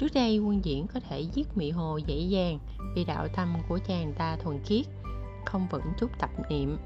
trước 0.00 0.14
đây 0.14 0.38
quân 0.38 0.64
diễn 0.64 0.86
có 0.86 1.00
thể 1.08 1.20
giết 1.20 1.56
mỹ 1.56 1.70
hồ 1.70 1.96
dễ 1.96 2.16
dàng 2.16 2.58
vì 2.94 3.04
đạo 3.04 3.28
tâm 3.36 3.56
của 3.68 3.78
chàng 3.88 4.12
ta 4.18 4.36
thuần 4.36 4.60
khiết, 4.64 4.86
không 5.44 5.66
vững 5.70 5.92
chút 5.98 6.10
tập 6.18 6.30
niệm. 6.50 6.78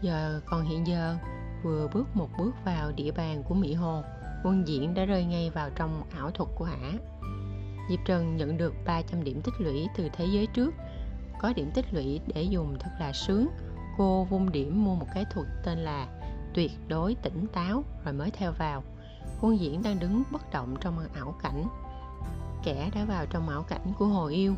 Giờ, 0.00 0.40
còn 0.46 0.64
hiện 0.64 0.86
giờ, 0.86 1.16
vừa 1.62 1.88
bước 1.94 2.16
một 2.16 2.28
bước 2.38 2.52
vào 2.64 2.92
địa 2.92 3.10
bàn 3.10 3.42
của 3.48 3.54
mỹ 3.54 3.74
hồ, 3.74 4.02
quân 4.44 4.68
diễn 4.68 4.94
đã 4.94 5.04
rơi 5.04 5.24
ngay 5.24 5.50
vào 5.50 5.70
trong 5.76 6.02
ảo 6.16 6.30
thuật 6.30 6.50
của 6.54 6.64
ả 6.64 6.92
diệp 7.88 7.98
trần 8.04 8.36
nhận 8.36 8.56
được 8.56 8.74
300 8.86 9.24
điểm 9.24 9.40
tích 9.42 9.54
lũy 9.58 9.86
từ 9.96 10.08
thế 10.12 10.26
giới 10.26 10.46
trước. 10.46 10.74
Có 11.38 11.52
điểm 11.56 11.70
tích 11.74 11.94
lũy 11.94 12.20
để 12.26 12.42
dùng 12.42 12.76
thật 12.80 12.90
là 13.00 13.12
sướng. 13.12 13.48
Cô 13.98 14.24
vung 14.24 14.52
điểm 14.52 14.84
mua 14.84 14.94
một 14.94 15.06
cái 15.14 15.24
thuật 15.30 15.46
tên 15.64 15.78
là 15.78 16.08
tuyệt 16.54 16.72
đối 16.88 17.14
tỉnh 17.14 17.46
táo 17.52 17.84
rồi 18.04 18.14
mới 18.14 18.30
theo 18.30 18.52
vào. 18.52 18.82
Quân 19.40 19.60
diễn 19.60 19.82
đang 19.82 19.98
đứng 19.98 20.22
bất 20.30 20.52
động 20.52 20.76
trong 20.80 20.98
ảo 21.14 21.34
cảnh 21.42 21.68
kẻ 22.64 22.90
đã 22.94 23.04
vào 23.04 23.26
trong 23.26 23.48
ảo 23.48 23.62
cảnh 23.62 23.92
của 23.98 24.06
hồ 24.06 24.26
yêu. 24.26 24.54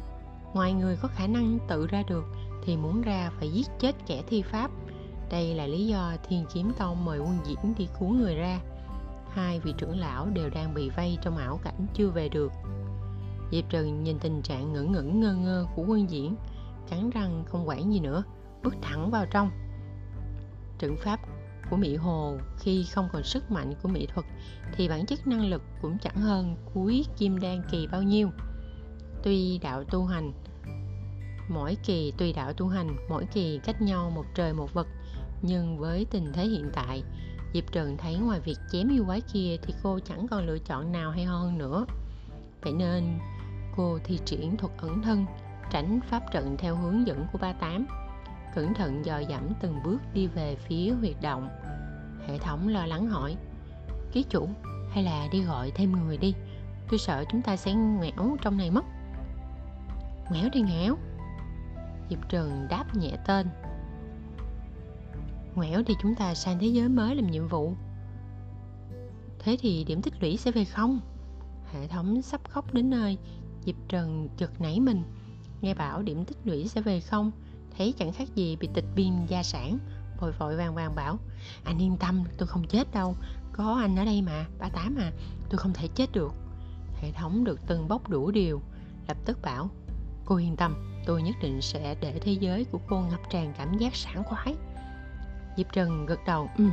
Ngoài 0.54 0.72
người 0.72 0.96
có 1.02 1.08
khả 1.08 1.26
năng 1.26 1.58
tự 1.68 1.86
ra 1.86 2.02
được 2.08 2.24
thì 2.64 2.76
muốn 2.76 3.02
ra 3.02 3.30
phải 3.38 3.52
giết 3.52 3.66
chết 3.78 3.96
kẻ 4.06 4.22
thi 4.26 4.42
pháp. 4.42 4.70
Đây 5.30 5.54
là 5.54 5.66
lý 5.66 5.86
do 5.86 6.12
thiên 6.28 6.44
kiếm 6.54 6.72
tông 6.78 7.04
mời 7.04 7.18
quân 7.18 7.38
diễn 7.44 7.74
đi 7.78 7.88
cứu 8.00 8.08
người 8.08 8.34
ra. 8.34 8.60
Hai 9.30 9.60
vị 9.60 9.74
trưởng 9.78 9.98
lão 9.98 10.26
đều 10.26 10.50
đang 10.50 10.74
bị 10.74 10.90
vây 10.90 11.18
trong 11.22 11.36
ảo 11.36 11.60
cảnh 11.64 11.86
chưa 11.94 12.08
về 12.08 12.28
được. 12.28 12.52
Diệp 13.52 13.64
trần 13.70 14.04
nhìn 14.04 14.18
tình 14.18 14.42
trạng 14.42 14.72
ngẩn 14.72 14.92
ngẩn 14.92 15.20
ngơ 15.20 15.34
ngơ 15.34 15.66
của 15.76 15.84
quân 15.88 16.10
diễn, 16.10 16.36
cắn 16.90 17.10
răng 17.10 17.44
không 17.46 17.68
quản 17.68 17.92
gì 17.92 18.00
nữa, 18.00 18.22
bước 18.62 18.74
thẳng 18.82 19.10
vào 19.10 19.26
trong. 19.30 19.50
Trận 20.78 20.96
pháp 21.04 21.20
của 21.70 21.76
mỹ 21.76 21.96
hồ 21.96 22.38
khi 22.58 22.86
không 22.94 23.08
còn 23.12 23.22
sức 23.22 23.50
mạnh 23.50 23.72
của 23.82 23.88
mỹ 23.88 24.06
thuật 24.14 24.26
thì 24.76 24.88
bản 24.88 25.06
chất 25.06 25.26
năng 25.26 25.46
lực 25.46 25.62
cũng 25.82 25.98
chẳng 25.98 26.16
hơn 26.16 26.56
cuối 26.74 27.04
kim 27.18 27.40
đan 27.40 27.62
kỳ 27.70 27.86
bao 27.86 28.02
nhiêu. 28.02 28.30
Tuy 29.22 29.58
đạo 29.58 29.84
tu 29.84 30.04
hành, 30.04 30.32
mỗi 31.48 31.76
kỳ 31.86 32.12
tùy 32.18 32.32
đạo 32.32 32.52
tu 32.52 32.68
hành, 32.68 32.96
mỗi 33.08 33.26
kỳ 33.32 33.60
cách 33.64 33.82
nhau 33.82 34.10
một 34.14 34.24
trời 34.34 34.52
một 34.52 34.74
vực, 34.74 34.86
nhưng 35.42 35.78
với 35.78 36.06
tình 36.10 36.32
thế 36.32 36.46
hiện 36.46 36.70
tại, 36.74 37.02
diệp 37.54 37.72
trần 37.72 37.96
thấy 37.96 38.16
ngoài 38.18 38.40
việc 38.40 38.56
chém 38.72 38.88
yêu 38.88 39.04
quái 39.06 39.20
kia 39.20 39.56
thì 39.62 39.74
cô 39.82 39.98
chẳng 39.98 40.26
còn 40.30 40.46
lựa 40.46 40.58
chọn 40.58 40.92
nào 40.92 41.10
hay 41.10 41.24
hơn 41.24 41.58
nữa. 41.58 41.86
Vậy 42.62 42.72
nên 42.72 43.18
cô 43.76 43.98
thi 44.04 44.18
triển 44.24 44.56
thuật 44.56 44.72
ẩn 44.78 45.02
thân, 45.02 45.26
tránh 45.70 46.00
pháp 46.10 46.22
trận 46.32 46.56
theo 46.58 46.76
hướng 46.76 47.06
dẫn 47.06 47.26
của 47.32 47.38
ba 47.38 47.52
tám 47.52 47.86
cẩn 48.54 48.74
thận 48.74 49.04
dò 49.04 49.18
dẫm 49.18 49.42
từng 49.60 49.82
bước 49.84 49.98
đi 50.14 50.26
về 50.26 50.56
phía 50.56 50.90
huyệt 50.90 51.16
động. 51.22 51.48
Hệ 52.26 52.38
thống 52.38 52.68
lo 52.68 52.86
lắng 52.86 53.06
hỏi, 53.06 53.36
ký 54.12 54.24
chủ, 54.28 54.48
hay 54.90 55.04
là 55.04 55.28
đi 55.32 55.42
gọi 55.42 55.72
thêm 55.74 55.92
người 55.92 56.16
đi? 56.16 56.34
Tôi 56.90 56.98
sợ 56.98 57.24
chúng 57.32 57.42
ta 57.42 57.56
sẽ 57.56 57.74
ngẽo 57.74 58.36
trong 58.42 58.56
này 58.56 58.70
mất. 58.70 58.84
Ngẽo 60.30 60.48
đi 60.52 60.60
ngẽo. 60.60 60.96
Diệp 62.10 62.28
trần 62.28 62.66
đáp 62.70 62.96
nhẹ 62.96 63.16
tên 63.26 63.46
ngoẻo 65.54 65.82
thì 65.86 65.94
chúng 66.02 66.14
ta 66.14 66.34
sang 66.34 66.58
thế 66.58 66.66
giới 66.66 66.88
mới 66.88 67.14
làm 67.14 67.30
nhiệm 67.30 67.48
vụ. 67.48 67.74
Thế 69.38 69.56
thì 69.60 69.84
điểm 69.84 70.02
tích 70.02 70.14
lũy 70.20 70.36
sẽ 70.36 70.50
về 70.50 70.64
không? 70.64 71.00
Hệ 71.72 71.86
thống 71.88 72.22
sắp 72.22 72.40
khóc 72.48 72.74
đến 72.74 72.90
nơi, 72.90 73.18
diệp 73.66 73.74
trần 73.88 74.28
chợt 74.36 74.60
nảy 74.60 74.80
mình, 74.80 75.02
nghe 75.60 75.74
bảo 75.74 76.02
điểm 76.02 76.24
tích 76.24 76.38
lũy 76.44 76.68
sẽ 76.68 76.80
về 76.80 77.00
không? 77.00 77.30
Thấy 77.78 77.94
chẳng 77.98 78.12
khác 78.12 78.28
gì 78.34 78.56
bị 78.56 78.68
tịch 78.74 78.84
biên 78.94 79.26
gia 79.26 79.42
sản. 79.42 79.78
Vội 80.20 80.32
vội 80.38 80.56
vàng 80.56 80.74
vàng 80.74 80.94
bảo, 80.94 81.18
anh 81.64 81.82
yên 81.82 81.96
tâm, 81.96 82.24
tôi 82.38 82.46
không 82.46 82.66
chết 82.66 82.92
đâu. 82.92 83.16
Có 83.52 83.78
anh 83.80 83.96
ở 83.96 84.04
đây 84.04 84.22
mà, 84.22 84.46
ba 84.58 84.68
tám 84.68 84.96
à 84.98 85.12
tôi 85.50 85.58
không 85.58 85.72
thể 85.72 85.88
chết 85.94 86.12
được. 86.12 86.32
Hệ 87.00 87.12
thống 87.12 87.44
được 87.44 87.60
từng 87.66 87.88
bốc 87.88 88.08
đủ 88.08 88.30
điều, 88.30 88.62
lập 89.08 89.16
tức 89.24 89.42
bảo, 89.42 89.70
cô 90.24 90.36
yên 90.36 90.56
tâm, 90.56 90.74
tôi 91.06 91.22
nhất 91.22 91.36
định 91.42 91.60
sẽ 91.60 91.96
để 92.00 92.18
thế 92.22 92.32
giới 92.32 92.64
của 92.64 92.78
cô 92.88 93.00
ngập 93.00 93.20
tràn 93.30 93.52
cảm 93.58 93.78
giác 93.78 93.94
sảng 93.94 94.24
khoái. 94.24 94.54
Diệp 95.56 95.66
trần 95.72 96.06
gật 96.06 96.20
đầu 96.26 96.50
ừ 96.58 96.64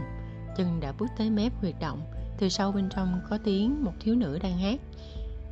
chân 0.55 0.79
đã 0.79 0.91
bước 0.91 1.07
tới 1.17 1.29
mép 1.29 1.53
huyệt 1.59 1.75
động, 1.79 2.01
từ 2.37 2.49
sâu 2.49 2.71
bên 2.71 2.89
trong 2.89 3.21
có 3.29 3.37
tiếng 3.43 3.83
một 3.83 3.93
thiếu 3.99 4.15
nữ 4.15 4.39
đang 4.43 4.57
hát. 4.57 4.79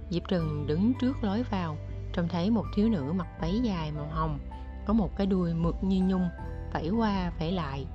Diệp 0.10 0.27
trần 0.27 0.68
đứng 0.68 0.94
trước 1.01 1.24
lối 1.24 1.44
vào, 1.44 1.77
trông 2.13 2.27
thấy 2.27 2.50
một 2.50 2.65
thiếu 2.75 2.89
nữ 2.89 3.13
mặc 3.15 3.27
váy 3.41 3.60
dài 3.63 3.91
màu 3.91 4.08
hồng 4.08 4.39
có 4.89 4.93
một 4.93 5.15
cái 5.17 5.27
đuôi 5.27 5.53
mượt 5.53 5.84
như 5.84 6.03
nhung, 6.03 6.29
vẫy 6.74 6.89
qua 6.89 7.31
vẫy 7.39 7.51
lại. 7.51 7.86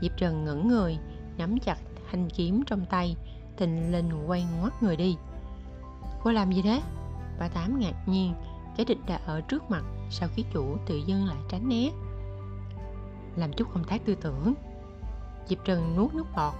Diệp 0.00 0.16
trần 0.16 0.44
ngẩng 0.44 0.68
người, 0.68 0.98
nắm 1.38 1.58
chặt 1.58 1.78
thanh 2.10 2.30
kiếm 2.30 2.62
trong 2.66 2.86
tay, 2.86 3.16
thình 3.56 3.92
lình 3.92 4.10
quay 4.26 4.46
ngoắt 4.60 4.82
người 4.82 4.96
đi. 4.96 5.16
Cô 6.22 6.32
làm 6.32 6.52
gì 6.52 6.62
thế? 6.62 6.82
Bà 7.38 7.48
tám 7.48 7.78
ngạc 7.78 8.08
nhiên 8.08 8.34
cái 8.76 8.86
địch 8.86 8.98
đã 9.06 9.20
ở 9.26 9.40
trước 9.40 9.70
mặt 9.70 9.84
sao 10.10 10.28
khí 10.34 10.44
chủ 10.52 10.76
tự 10.86 10.96
dưng 11.06 11.26
lại 11.26 11.36
tránh 11.48 11.68
né. 11.68 11.90
Làm 13.36 13.52
chút 13.52 13.68
công 13.74 13.84
tác 13.84 14.04
tư 14.04 14.14
tưởng. 14.14 14.54
Diệp 15.46 15.58
trần 15.64 15.96
nuốt 15.96 16.14
nước 16.14 16.26
bọt. 16.36 16.54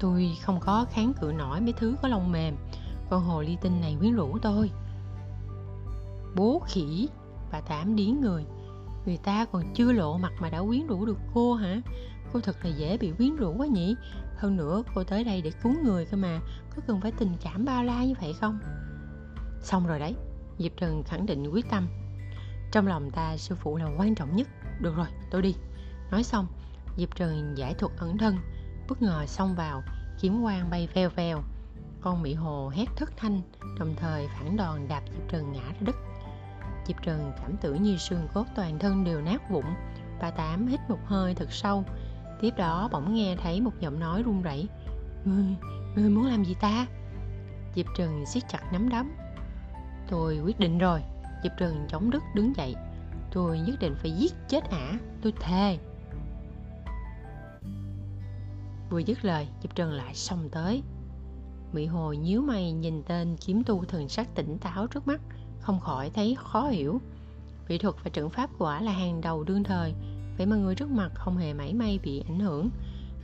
Tôi 0.00 0.36
không 0.42 0.60
có 0.60 0.86
kháng 0.90 1.12
cự 1.20 1.32
nổi 1.38 1.60
mấy 1.60 1.72
thứ 1.72 1.96
có 2.02 2.08
lông 2.08 2.32
mềm, 2.32 2.56
con 3.10 3.24
hồ 3.24 3.42
ly 3.42 3.56
tinh 3.60 3.80
này 3.80 3.96
quyến 4.00 4.14
rũ 4.14 4.38
tôi. 4.42 4.70
Bố 6.36 6.62
khỉ! 6.66 7.08
Bà 7.52 7.60
tám 7.60 7.96
điến 7.96 8.20
người. 8.20 8.44
Người 9.06 9.16
ta 9.16 9.44
còn 9.44 9.74
chưa 9.74 9.92
lộ 9.92 10.18
mặt 10.18 10.32
mà 10.40 10.50
đã 10.50 10.62
quyến 10.62 10.86
rũ 10.86 11.06
được 11.06 11.18
cô 11.34 11.54
hả? 11.54 11.80
Cô 12.32 12.40
thật 12.40 12.56
là 12.64 12.70
dễ 12.70 12.98
bị 12.98 13.12
quyến 13.12 13.36
rũ 13.36 13.54
quá 13.58 13.66
nhỉ? 13.66 13.96
Hơn 14.36 14.56
nữa, 14.56 14.82
cô 14.94 15.04
tới 15.04 15.24
đây 15.24 15.42
để 15.42 15.50
cứu 15.62 15.74
người 15.84 16.06
cơ 16.06 16.16
mà, 16.16 16.40
có 16.76 16.82
cần 16.86 17.00
phải 17.00 17.12
tình 17.18 17.36
cảm 17.44 17.64
bao 17.64 17.84
la 17.84 18.04
như 18.04 18.14
vậy 18.20 18.34
không? 18.40 18.58
Xong 19.60 19.86
rồi 19.86 19.98
đấy, 19.98 20.14
diệp 20.58 20.72
trần 20.76 21.02
khẳng 21.02 21.26
định 21.26 21.50
quyết 21.52 21.70
tâm. 21.70 21.88
Trong 22.72 22.86
lòng 22.86 23.10
ta, 23.10 23.36
sư 23.36 23.54
phụ 23.54 23.76
là 23.76 23.86
quan 23.98 24.14
trọng 24.14 24.36
nhất. 24.36 24.48
Được 24.80 24.96
rồi, 24.96 25.06
tôi 25.30 25.42
đi. 25.42 25.54
Nói 26.10 26.22
xong, 26.22 26.46
diệp 26.96 27.16
trần 27.16 27.54
giải 27.56 27.74
thuật 27.74 27.92
ẩn 27.98 28.18
thân. 28.18 28.36
Bất 28.88 29.02
ngờ 29.02 29.26
xông 29.26 29.54
vào, 29.54 29.82
kiếm 30.20 30.42
quang 30.42 30.70
bay 30.70 30.88
veo 30.94 31.10
veo. 31.10 31.42
Con 32.00 32.22
mỹ 32.22 32.34
hồ 32.34 32.68
hét 32.68 32.86
thất 32.96 33.12
thanh, 33.16 33.40
đồng 33.78 33.94
thời 33.96 34.28
phản 34.28 34.56
đòn 34.56 34.88
đạp 34.88 35.02
diệp 35.12 35.28
trần 35.28 35.52
ngã 35.52 35.62
ra 35.62 35.80
đất 35.80 35.96
diệp 36.86 37.02
trần 37.02 37.32
cảm 37.40 37.56
tưởng 37.60 37.82
như 37.82 37.96
xương 37.96 38.28
cốt 38.34 38.44
toàn 38.56 38.78
thân 38.78 39.04
đều 39.04 39.20
nát 39.20 39.50
vụn, 39.50 39.64
bà 40.20 40.30
tám 40.30 40.66
hít 40.66 40.80
một 40.88 40.98
hơi 41.04 41.34
thật 41.34 41.52
sâu. 41.52 41.84
Tiếp 42.40 42.54
đó 42.56 42.88
bỗng 42.92 43.14
nghe 43.14 43.36
thấy 43.42 43.60
một 43.60 43.80
giọng 43.80 44.00
nói 44.00 44.22
run 44.22 44.42
rẩy 44.42 44.68
ngươi 45.24 45.44
ngươi 45.96 46.10
muốn 46.10 46.26
làm 46.26 46.44
gì 46.44 46.54
ta? 46.60 46.86
Diệp 47.74 47.86
trần 47.96 48.26
siết 48.26 48.42
chặt 48.48 48.72
nắm 48.72 48.88
đấm. 48.88 49.12
Tôi 50.08 50.38
quyết 50.38 50.60
định 50.60 50.78
rồi. 50.78 51.02
Diệp 51.42 51.52
trần 51.58 51.86
chống 51.88 52.10
đứt 52.10 52.22
đứng 52.34 52.56
dậy. 52.56 52.74
Tôi 53.32 53.60
nhất 53.60 53.76
định 53.80 53.94
phải 53.94 54.10
giết 54.10 54.32
chết 54.48 54.70
ả, 54.70 54.98
tôi 55.22 55.32
thề. 55.40 55.78
Vừa 58.90 58.98
dứt 58.98 59.24
lời 59.24 59.48
diệp 59.62 59.74
trần 59.74 59.92
lại 59.92 60.14
xông 60.14 60.48
tới. 60.52 60.82
Mỹ 61.72 61.86
hồ 61.86 62.12
nhíu 62.12 62.42
mày 62.42 62.72
nhìn 62.72 63.02
tên 63.02 63.36
kiếm 63.46 63.64
tu 63.64 63.84
thần 63.84 64.08
sắc 64.08 64.34
tỉnh 64.34 64.58
táo 64.58 64.86
trước 64.86 65.06
mắt 65.06 65.20
không 65.62 65.80
khỏi 65.80 66.10
thấy 66.10 66.36
khó 66.38 66.68
hiểu. 66.68 67.00
Vị 67.68 67.78
thuật 67.78 67.94
và 68.04 68.10
trận 68.10 68.30
pháp 68.30 68.50
của 68.58 68.66
ả 68.66 68.80
là 68.80 68.92
hàng 68.92 69.20
đầu 69.20 69.44
đương 69.44 69.64
thời, 69.64 69.94
Vậy 70.36 70.46
mà 70.46 70.56
người 70.56 70.74
trước 70.74 70.90
mặt 70.90 71.12
không 71.14 71.36
hề 71.36 71.54
mảy 71.54 71.74
may 71.74 71.98
bị 72.02 72.22
ảnh 72.28 72.40
hưởng. 72.40 72.70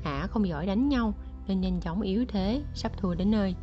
Ả 0.05 0.27
không 0.27 0.49
giỏi 0.49 0.67
đánh 0.67 0.89
nhau, 0.89 1.15
Nên 1.47 1.61
nhanh 1.61 1.81
chóng 1.81 2.01
yếu 2.01 2.25
thế, 2.29 2.63
Sắp 2.75 2.93
thua 2.97 3.15
đến 3.15 3.31
nơi. 3.31 3.55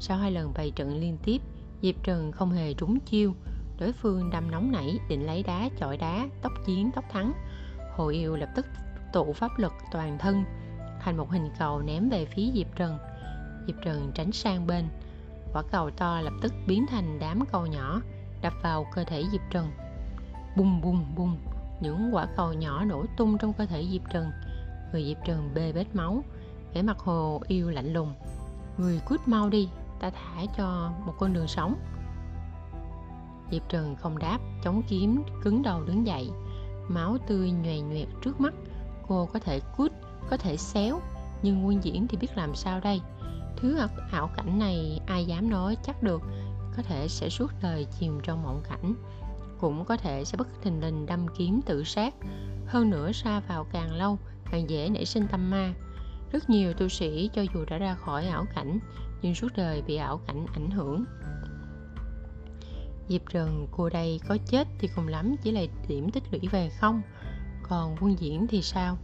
Sau 0.00 0.18
hai 0.18 0.32
lần 0.32 0.52
bày 0.54 0.70
trận 0.70 1.00
liên 1.00 1.18
tiếp, 1.24 1.38
Diệp 1.82 1.94
Trần 2.02 2.32
không 2.32 2.50
hề 2.50 2.74
trúng 2.74 3.00
chiêu. 3.00 3.34
Đối 3.80 3.92
phương 3.92 4.30
đâm 4.30 4.50
nóng 4.50 4.72
nảy, 4.72 4.98
định 5.08 5.26
lấy 5.26 5.42
đá, 5.42 5.68
chọi 5.78 5.96
đá, 5.96 6.28
Tốc 6.42 6.52
chiến, 6.66 6.90
tốc 6.94 7.04
thắng. 7.12 7.32
Hồ 7.96 8.08
yêu 8.08 8.36
lập 8.36 8.48
tức 8.56 8.66
tụ 9.12 9.32
pháp 9.32 9.58
lực 9.58 9.72
toàn 9.92 10.18
thân, 10.18 10.44
Thành 11.00 11.16
một 11.16 11.30
hình 11.30 11.50
cầu 11.58 11.82
ném 11.82 12.08
về 12.08 12.24
phía 12.24 12.50
Diệp 12.54 12.76
Trần. 12.76 12.98
Diệp 13.66 13.76
Trần 13.84 14.10
tránh 14.14 14.32
sang 14.32 14.66
bên 14.66 14.84
quả 15.52 15.62
cầu 15.62 15.90
to 15.90 16.20
lập 16.20 16.32
tức 16.42 16.52
biến 16.66 16.86
thành 16.86 17.18
đám 17.18 17.44
cầu 17.52 17.66
nhỏ 17.66 18.00
đập 18.42 18.52
vào 18.62 18.86
cơ 18.94 19.04
thể 19.04 19.24
Diệp 19.32 19.40
Trần. 19.50 19.70
Bùng 20.56 20.80
bùng 20.80 21.14
bùng, 21.16 21.38
những 21.80 22.10
quả 22.12 22.26
cầu 22.36 22.52
nhỏ 22.52 22.84
nổ 22.84 23.04
tung 23.16 23.38
trong 23.38 23.52
cơ 23.52 23.66
thể 23.66 23.86
Diệp 23.92 24.02
Trần. 24.10 24.30
Người 24.92 25.04
Diệp 25.04 25.24
Trần 25.24 25.50
bê 25.54 25.72
bết 25.72 25.94
máu, 25.94 26.24
vẻ 26.74 26.82
mặt 26.82 26.98
hồ 26.98 27.42
yêu 27.48 27.70
lạnh 27.70 27.92
lùng. 27.92 28.14
Người 28.78 29.00
cút 29.08 29.20
mau 29.26 29.48
đi, 29.48 29.68
ta 30.00 30.10
thả 30.10 30.42
cho 30.56 30.92
một 31.06 31.14
con 31.18 31.32
đường 31.32 31.48
sống. 31.48 31.74
Diệp 33.50 33.62
Trần 33.68 33.96
không 33.96 34.18
đáp, 34.18 34.38
chống 34.64 34.82
kiếm, 34.88 35.22
cứng 35.42 35.62
đầu 35.62 35.84
đứng 35.84 36.06
dậy. 36.06 36.30
Máu 36.88 37.18
tươi 37.26 37.50
nhòe 37.50 37.78
nhoẹt 37.80 38.08
trước 38.22 38.40
mắt. 38.40 38.54
Cô 39.08 39.28
có 39.32 39.38
thể 39.38 39.60
cút, 39.76 39.92
có 40.30 40.36
thể 40.36 40.56
xéo, 40.56 41.00
nhưng 41.42 41.62
Nguyên 41.62 41.84
Diễn 41.84 42.06
thì 42.08 42.16
biết 42.16 42.36
làm 42.36 42.54
sao 42.54 42.80
đây? 42.80 43.00
Thứ 43.56 43.78
ảo 44.10 44.30
cảnh 44.36 44.58
này 44.58 45.00
ai 45.06 45.24
dám 45.24 45.50
nói 45.50 45.76
chắc 45.82 46.02
được, 46.02 46.22
có 46.76 46.82
thể 46.82 47.08
sẽ 47.08 47.28
suốt 47.28 47.52
đời 47.62 47.86
chìm 48.00 48.20
trong 48.22 48.42
mộng 48.42 48.62
cảnh, 48.70 48.94
cũng 49.60 49.84
có 49.84 49.96
thể 49.96 50.24
sẽ 50.24 50.36
bất 50.36 50.48
thình 50.62 50.80
lình 50.80 51.06
đâm 51.06 51.26
kiếm 51.38 51.60
tự 51.66 51.84
sát. 51.84 52.14
Hơn 52.66 52.90
nữa 52.90 53.12
xa 53.12 53.40
vào 53.40 53.66
càng 53.72 53.92
lâu, 53.92 54.18
càng 54.50 54.70
dễ 54.70 54.88
nảy 54.88 55.04
sinh 55.04 55.26
tâm 55.28 55.50
ma. 55.50 55.74
Rất 56.32 56.50
nhiều 56.50 56.72
tu 56.72 56.88
sĩ 56.88 57.30
cho 57.32 57.42
dù 57.54 57.64
đã 57.70 57.78
ra 57.78 57.94
khỏi 57.94 58.26
ảo 58.26 58.44
cảnh, 58.54 58.78
nhưng 59.22 59.34
suốt 59.34 59.48
đời 59.56 59.82
bị 59.82 59.96
ảo 59.96 60.20
cảnh 60.26 60.46
ảnh 60.54 60.70
hưởng. 60.70 61.04
Diệp 63.08 63.22
Trần, 63.30 63.66
cô 63.70 63.88
đây 63.88 64.20
có 64.28 64.36
chết 64.46 64.68
thì 64.78 64.88
cùng 64.96 65.08
lắm 65.08 65.34
chỉ 65.42 65.50
là 65.52 65.60
điểm 65.88 66.10
tích 66.10 66.22
lũy 66.32 66.40
về 66.52 66.70
không? 66.80 67.02
Còn 67.62 67.96
quân 68.00 68.18
diễn 68.18 68.46
thì 68.46 68.62
sao? 68.62 68.98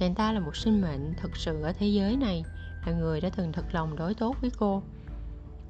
Nàng 0.00 0.14
ta 0.14 0.32
là 0.32 0.40
một 0.40 0.56
sinh 0.56 0.80
mệnh 0.80 1.14
thật 1.16 1.36
sự 1.36 1.62
ở 1.62 1.72
thế 1.72 1.86
giới 1.86 2.16
này 2.16 2.44
là 2.88 2.98
người 2.98 3.20
đã 3.20 3.28
từng 3.36 3.52
thật 3.52 3.64
lòng 3.72 3.96
đối 3.96 4.14
tốt 4.14 4.36
với 4.40 4.50
cô. 4.58 4.82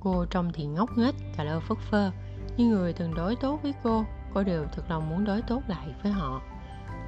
Cô 0.01 0.25
trông 0.25 0.51
thì 0.55 0.67
ngốc 0.67 0.99
nghếch 0.99 1.15
cà 1.37 1.45
lơ 1.45 1.61
phất 1.61 1.79
phơ, 1.79 2.11
nhưng 2.57 2.71
người 2.71 2.93
từng 2.93 3.15
đối 3.15 3.37
tốt 3.37 3.61
với 3.63 3.75
cô 3.83 4.05
cô 4.35 4.43
đều 4.43 4.67
thật 4.73 4.83
lòng 4.91 5.11
muốn 5.11 5.25
đối 5.25 5.43
tốt 5.43 5.63
lại 5.69 5.95
với 6.03 6.13
họ. 6.13 6.43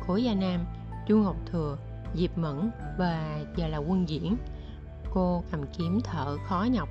Cố 0.07 0.17
gia 0.17 0.35
nam 0.35 0.67
chu 1.07 1.17
ngọc 1.17 1.37
thừa, 1.47 1.77
diệp 2.15 2.39
mẫn 2.39 2.71
và 2.99 3.41
giờ 3.57 3.69
là 3.69 3.79
quân 3.79 4.09
diễn. 4.09 4.37
Cô 5.15 5.43
cầm 5.51 5.61
kiếm 5.79 6.01
thở 6.05 6.37
khó 6.47 6.67
nhọc, 6.71 6.89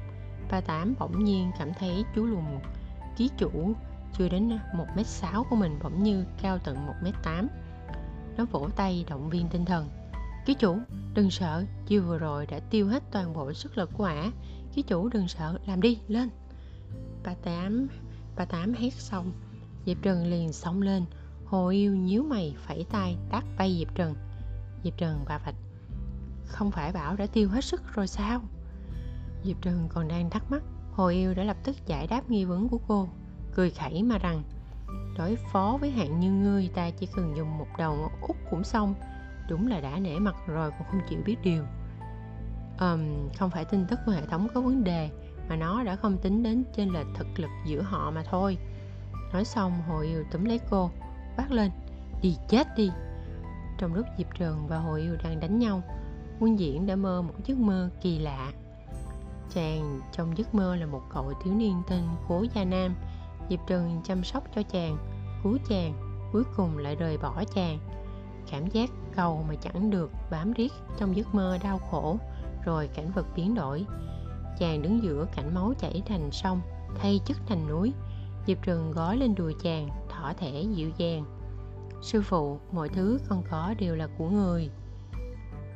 ba 0.52 0.62
tám 0.62 0.94
bỗng 1.00 1.24
nhiên 1.24 1.52
cảm 1.60 1.74
thấy 1.74 2.06
chú 2.16 2.26
lùn. 2.26 2.44
Ký 3.18 3.30
chủ 3.38 3.74
chưa 4.18 4.30
đến 4.30 4.60
một 4.74 4.86
m 4.96 5.04
sáu 5.04 5.46
của 5.50 5.56
mình 5.56 5.80
bỗng 5.84 6.04
như 6.04 6.26
cao 6.42 6.58
tận 6.58 6.86
một 6.86 6.96
m 7.02 7.08
tám. 7.24 7.48
Nó 8.38 8.46
vỗ 8.52 8.70
tay 8.76 9.06
động 9.10 9.30
viên 9.30 9.48
tinh 9.48 9.66
thần. 9.66 9.88
Ký 10.50 10.56
chủ, 10.56 10.80
đừng 11.14 11.32
sợ, 11.32 11.66
chiều 11.86 12.04
vừa 12.04 12.18
rồi 12.18 12.46
đã 12.46 12.60
tiêu 12.60 12.88
hết 12.88 13.04
toàn 13.12 13.34
bộ 13.34 13.54
sức 13.54 13.78
lực 13.78 13.90
của 13.98 14.04
ả. 14.04 14.32
Ký 14.74 14.82
chủ 14.82 15.10
đừng 15.10 15.28
sợ, 15.28 15.60
làm 15.68 15.82
đi, 15.82 16.00
lên. 16.08 16.30
Bà 17.24 17.34
Tám, 17.34 17.88
bà 18.36 18.46
Tám 18.46 18.74
hét 18.74 18.94
xong, 18.94 19.32
Diệp 19.86 19.98
Trần 20.02 20.26
liền 20.26 20.54
xông 20.54 20.82
lên, 20.82 21.06
Hồ 21.46 21.68
yêu 21.68 21.96
nhíu 21.96 22.24
mày 22.24 22.56
phẩy 22.68 22.86
tay 22.92 23.18
tát 23.30 23.44
bay 23.58 23.76
Diệp 23.80 23.96
Trần. 23.96 24.16
Diệp 24.84 24.98
Trần 24.98 25.26
bà 25.28 25.38
vạch, 25.38 25.56
không 26.46 26.72
phải 26.72 26.92
bảo 26.92 27.16
đã 27.16 27.28
tiêu 27.28 27.50
hết 27.50 27.64
sức 27.64 27.82
rồi 27.94 28.08
sao? 28.08 28.42
Diệp 29.44 29.62
Trần 29.62 29.88
còn 29.90 30.08
đang 30.08 30.30
thắc 30.30 30.52
mắc, 30.52 30.64
Hồ 30.92 31.08
yêu 31.08 31.34
đã 31.34 31.44
lập 31.44 31.58
tức 31.64 31.76
giải 31.86 32.08
đáp 32.08 32.30
nghi 32.30 32.46
vấn 32.46 32.70
của 32.70 32.80
cô, 32.88 33.10
cười 33.56 33.72
khẩy 33.72 34.04
mà 34.04 34.18
rằng, 34.18 34.44
đối 35.18 35.36
phó 35.36 35.78
với 35.82 35.92
hạng 35.92 36.20
như 36.20 36.32
ngươi 36.32 36.70
ta 36.76 36.90
chỉ 36.90 37.08
cần 37.16 37.34
dùng 37.38 37.58
một 37.58 37.68
đầu 37.78 38.12
út 38.22 38.38
cũng 38.52 38.64
xong 38.64 38.96
đúng 39.50 39.68
là 39.68 39.80
đã 39.80 40.00
nể 40.00 40.20
mặt 40.20 40.36
rồi 40.48 40.72
còn 40.72 40.88
không 40.92 41.02
chịu 41.10 41.20
biết 41.26 41.36
điều. 41.44 41.64
Um, 42.80 43.30
không 43.38 43.50
phải 43.50 43.66
tin 43.66 43.86
tức 43.86 44.00
của 44.06 44.12
hệ 44.12 44.26
thống 44.26 44.48
có 44.54 44.62
vấn 44.62 44.84
đề 44.84 45.10
mà 45.50 45.56
nó 45.56 45.84
đã 45.84 45.96
không 45.96 46.18
tính 46.18 46.44
đến 46.44 46.64
trên 46.76 46.90
lệch 46.90 47.08
thực 47.16 47.28
lực 47.40 47.50
giữa 47.66 47.82
họ 47.82 48.12
mà 48.12 48.24
thôi. 48.24 48.58
Nói 49.34 49.46
xong 49.46 49.82
hội 49.88 50.08
yêu 50.08 50.24
túm 50.32 50.44
lấy 50.44 50.60
cô 50.70 50.90
quát 51.38 51.52
lên 51.52 51.72
đi 52.22 52.36
chết 52.50 52.68
đi. 52.78 52.92
Trong 53.78 53.94
lúc 53.94 54.06
diệp 54.18 54.28
trường 54.38 54.68
và 54.68 54.78
hội 54.78 55.02
yêu 55.02 55.16
đang 55.24 55.40
đánh 55.40 55.60
nhau 55.60 55.82
nguyên 56.40 56.60
diễn 56.60 56.86
đã 56.86 56.96
mơ 56.96 57.22
một 57.22 57.34
giấc 57.46 57.58
mơ 57.58 57.90
kỳ 58.02 58.20
lạ. 58.20 58.52
Chàng 59.54 60.02
trong 60.12 60.38
giấc 60.38 60.56
mơ 60.56 60.76
là 60.76 60.86
một 60.86 61.02
cậu 61.14 61.34
thiếu 61.44 61.54
niên 61.54 61.82
tên 61.90 62.04
cố 62.28 62.46
gia 62.54 62.64
nam. 62.64 62.96
Diệp 63.50 63.60
trường 63.68 64.02
chăm 64.04 64.24
sóc 64.24 64.44
cho 64.56 64.62
chàng 64.64 64.98
cứu 65.44 65.58
chàng 65.70 65.94
cuối 66.34 66.44
cùng 66.58 66.78
lại 66.78 66.96
rời 66.96 67.18
bỏ 67.18 67.44
chàng. 67.56 67.80
Cảm 68.52 68.68
giác 68.68 68.90
cầu 69.16 69.46
mà 69.50 69.56
chẳng 69.56 69.90
được 69.90 70.12
bám 70.32 70.54
riết 70.54 70.74
trong 70.98 71.16
giấc 71.16 71.36
mơ 71.36 71.58
đau 71.64 71.78
khổ, 71.78 72.18
rồi 72.66 72.90
cảnh 72.96 73.12
vật 73.16 73.26
biến 73.36 73.56
đổi. 73.56 73.86
Chàng 74.60 74.82
đứng 74.82 75.04
giữa 75.04 75.26
cảnh 75.36 75.54
máu 75.56 75.74
chảy 75.80 76.04
thành 76.06 76.32
sông, 76.32 76.62
thay 76.96 77.20
chức 77.26 77.38
thành 77.48 77.68
núi 77.68 77.94
diệp 78.48 78.58
trừng 78.64 78.92
gói 78.92 79.18
lên 79.18 79.36
đùi 79.36 79.56
chàng, 79.64 79.90
thỏ 80.10 80.34
thẻ 80.38 80.62
dịu 80.62 80.90
dàng. 80.98 81.26
Sư 82.02 82.22
phụ, 82.22 82.60
mọi 82.72 82.90
thứ 82.90 83.20
con 83.30 83.44
có 83.50 83.74
đều 83.80 83.96
là 83.96 84.08
của 84.18 84.30
người, 84.30 84.70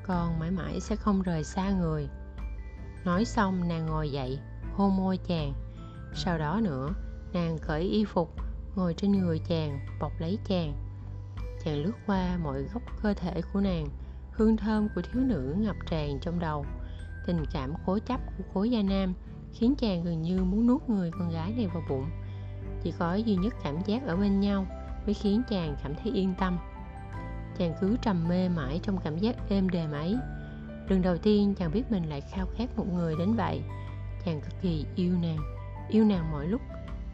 con 0.07 0.39
mãi 0.39 0.51
mãi 0.51 0.79
sẽ 0.79 0.95
không 0.95 1.21
rời 1.21 1.43
xa 1.43 1.71
người. 1.71 2.09
Nói 3.05 3.25
xong, 3.25 3.67
nàng 3.67 3.85
ngồi 3.85 4.11
dậy, 4.11 4.39
hôn 4.75 4.97
môi 4.97 5.17
chàng. 5.17 5.53
Sau 6.13 6.37
đó 6.37 6.59
nữa, 6.63 6.89
nàng 7.33 7.57
cởi 7.67 7.81
y 7.81 8.05
phục, 8.05 8.29
ngồi 8.75 8.93
trên 8.93 9.11
người 9.11 9.39
chàng, 9.39 9.79
bọc 9.99 10.11
lấy 10.19 10.37
chàng 10.45 10.73
chàng 11.65 11.83
lướt 11.83 11.93
qua 12.07 12.37
mọi 12.43 12.63
góc 12.63 12.81
cơ 13.03 13.13
thể 13.13 13.41
của 13.53 13.61
nàng, 13.61 13.85
hương 14.31 14.57
thơm 14.57 14.87
của 14.95 15.01
thiếu 15.01 15.23
nữ 15.23 15.55
ngập 15.57 15.75
tràn 15.89 16.19
trong 16.21 16.39
đầu. 16.39 16.65
Tình 17.27 17.43
cảm 17.53 17.73
cố 17.85 17.99
chấp 17.99 18.19
của 18.37 18.43
cố 18.53 18.63
gia 18.63 18.81
nam 18.81 19.13
khiến 19.53 19.75
chàng 19.75 20.03
gần 20.03 20.21
như 20.21 20.43
muốn 20.43 20.67
nuốt 20.67 20.89
người 20.89 21.11
con 21.11 21.29
gái 21.29 21.53
này 21.57 21.67
vào 21.67 21.83
bụng. 21.89 22.05
Chỉ 22.83 22.93
có 22.99 23.15
duy 23.15 23.35
nhất 23.35 23.53
cảm 23.63 23.75
giác 23.85 24.07
ở 24.07 24.15
bên 24.15 24.39
nhau 24.39 24.65
mới 25.05 25.13
khiến 25.13 25.41
chàng 25.49 25.75
cảm 25.83 25.95
thấy 25.95 26.11
yên 26.11 26.33
tâm. 26.39 26.59
Chàng 27.57 27.73
cứ 27.81 27.97
trầm 28.01 28.27
mê 28.29 28.49
mãi 28.49 28.79
trong 28.83 28.97
cảm 29.03 29.17
giác 29.17 29.35
êm 29.49 29.69
đềm 29.69 29.91
ấy. 29.91 30.17
Lần 30.89 31.01
đầu 31.01 31.17
tiên 31.17 31.55
chàng 31.55 31.71
biết 31.71 31.91
mình 31.91 32.09
lại 32.09 32.21
khao 32.21 32.47
khát 32.57 32.77
một 32.77 32.85
người 32.93 33.15
đến 33.19 33.33
vậy. 33.33 33.61
Chàng 34.25 34.41
cực 34.41 34.61
kỳ 34.61 34.85
yêu 34.95 35.13
nàng 35.21 35.37
yêu 35.89 36.05
nàng 36.05 36.31
mọi 36.31 36.47
lúc. 36.47 36.61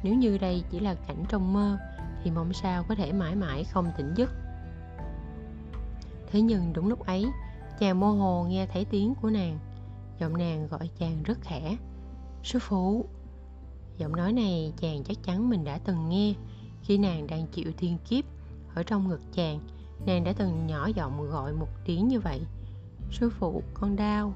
Nếu 0.04 0.16
như 0.16 0.38
đây 0.38 0.64
chỉ 0.70 0.80
là 0.80 0.96
cảnh 1.08 1.24
trong 1.30 1.54
mơ, 1.54 1.78
thì 2.24 2.32
mong 2.32 2.54
sao 2.54 2.84
có 2.90 2.96
thể 2.96 3.12
mãi 3.12 3.36
mãi 3.36 3.64
không 3.64 3.92
tỉnh 3.98 4.14
giấc 4.16 4.30
thế 6.32 6.42
nhưng 6.42 6.74
đúng 6.74 6.88
lúc 6.88 7.06
ấy, 7.06 7.26
chàng 7.80 8.00
mơ 8.00 8.08
hồ 8.08 8.46
nghe 8.50 8.66
thấy 8.66 8.86
tiếng 8.86 9.14
của 9.22 9.30
nàng. 9.30 9.60
Giọng 10.20 10.38
nàng 10.38 10.68
gọi 10.68 10.90
chàng 11.00 11.24
rất 11.24 11.38
khẽ. 11.42 11.78
Sư 12.44 12.60
phụ. 12.62 13.06
Giọng 13.98 14.16
nói 14.16 14.34
này 14.34 14.74
chàng 14.78 15.04
chắc 15.04 15.18
chắn 15.24 15.50
mình 15.50 15.64
đã 15.64 15.78
từng 15.78 16.10
nghe. 16.10 16.34
Khi 16.82 16.98
nàng 16.98 17.28
đang 17.28 17.48
chịu 17.48 17.72
thiên 17.78 17.98
kiếp 18.10 18.26
ở 18.76 18.84
trong 18.84 19.08
ngực 19.08 19.22
chàng, 19.34 19.60
nàng 20.06 20.24
đã 20.24 20.34
từng 20.34 20.68
nhỏ 20.68 20.88
giọng 20.96 21.30
gọi 21.30 21.54
một 21.54 21.68
tiếng 21.86 22.08
như 22.08 22.20
vậy. 22.20 22.42
Sư 23.12 23.30
phụ, 23.30 23.64
con 23.74 23.96
đau. 23.96 24.34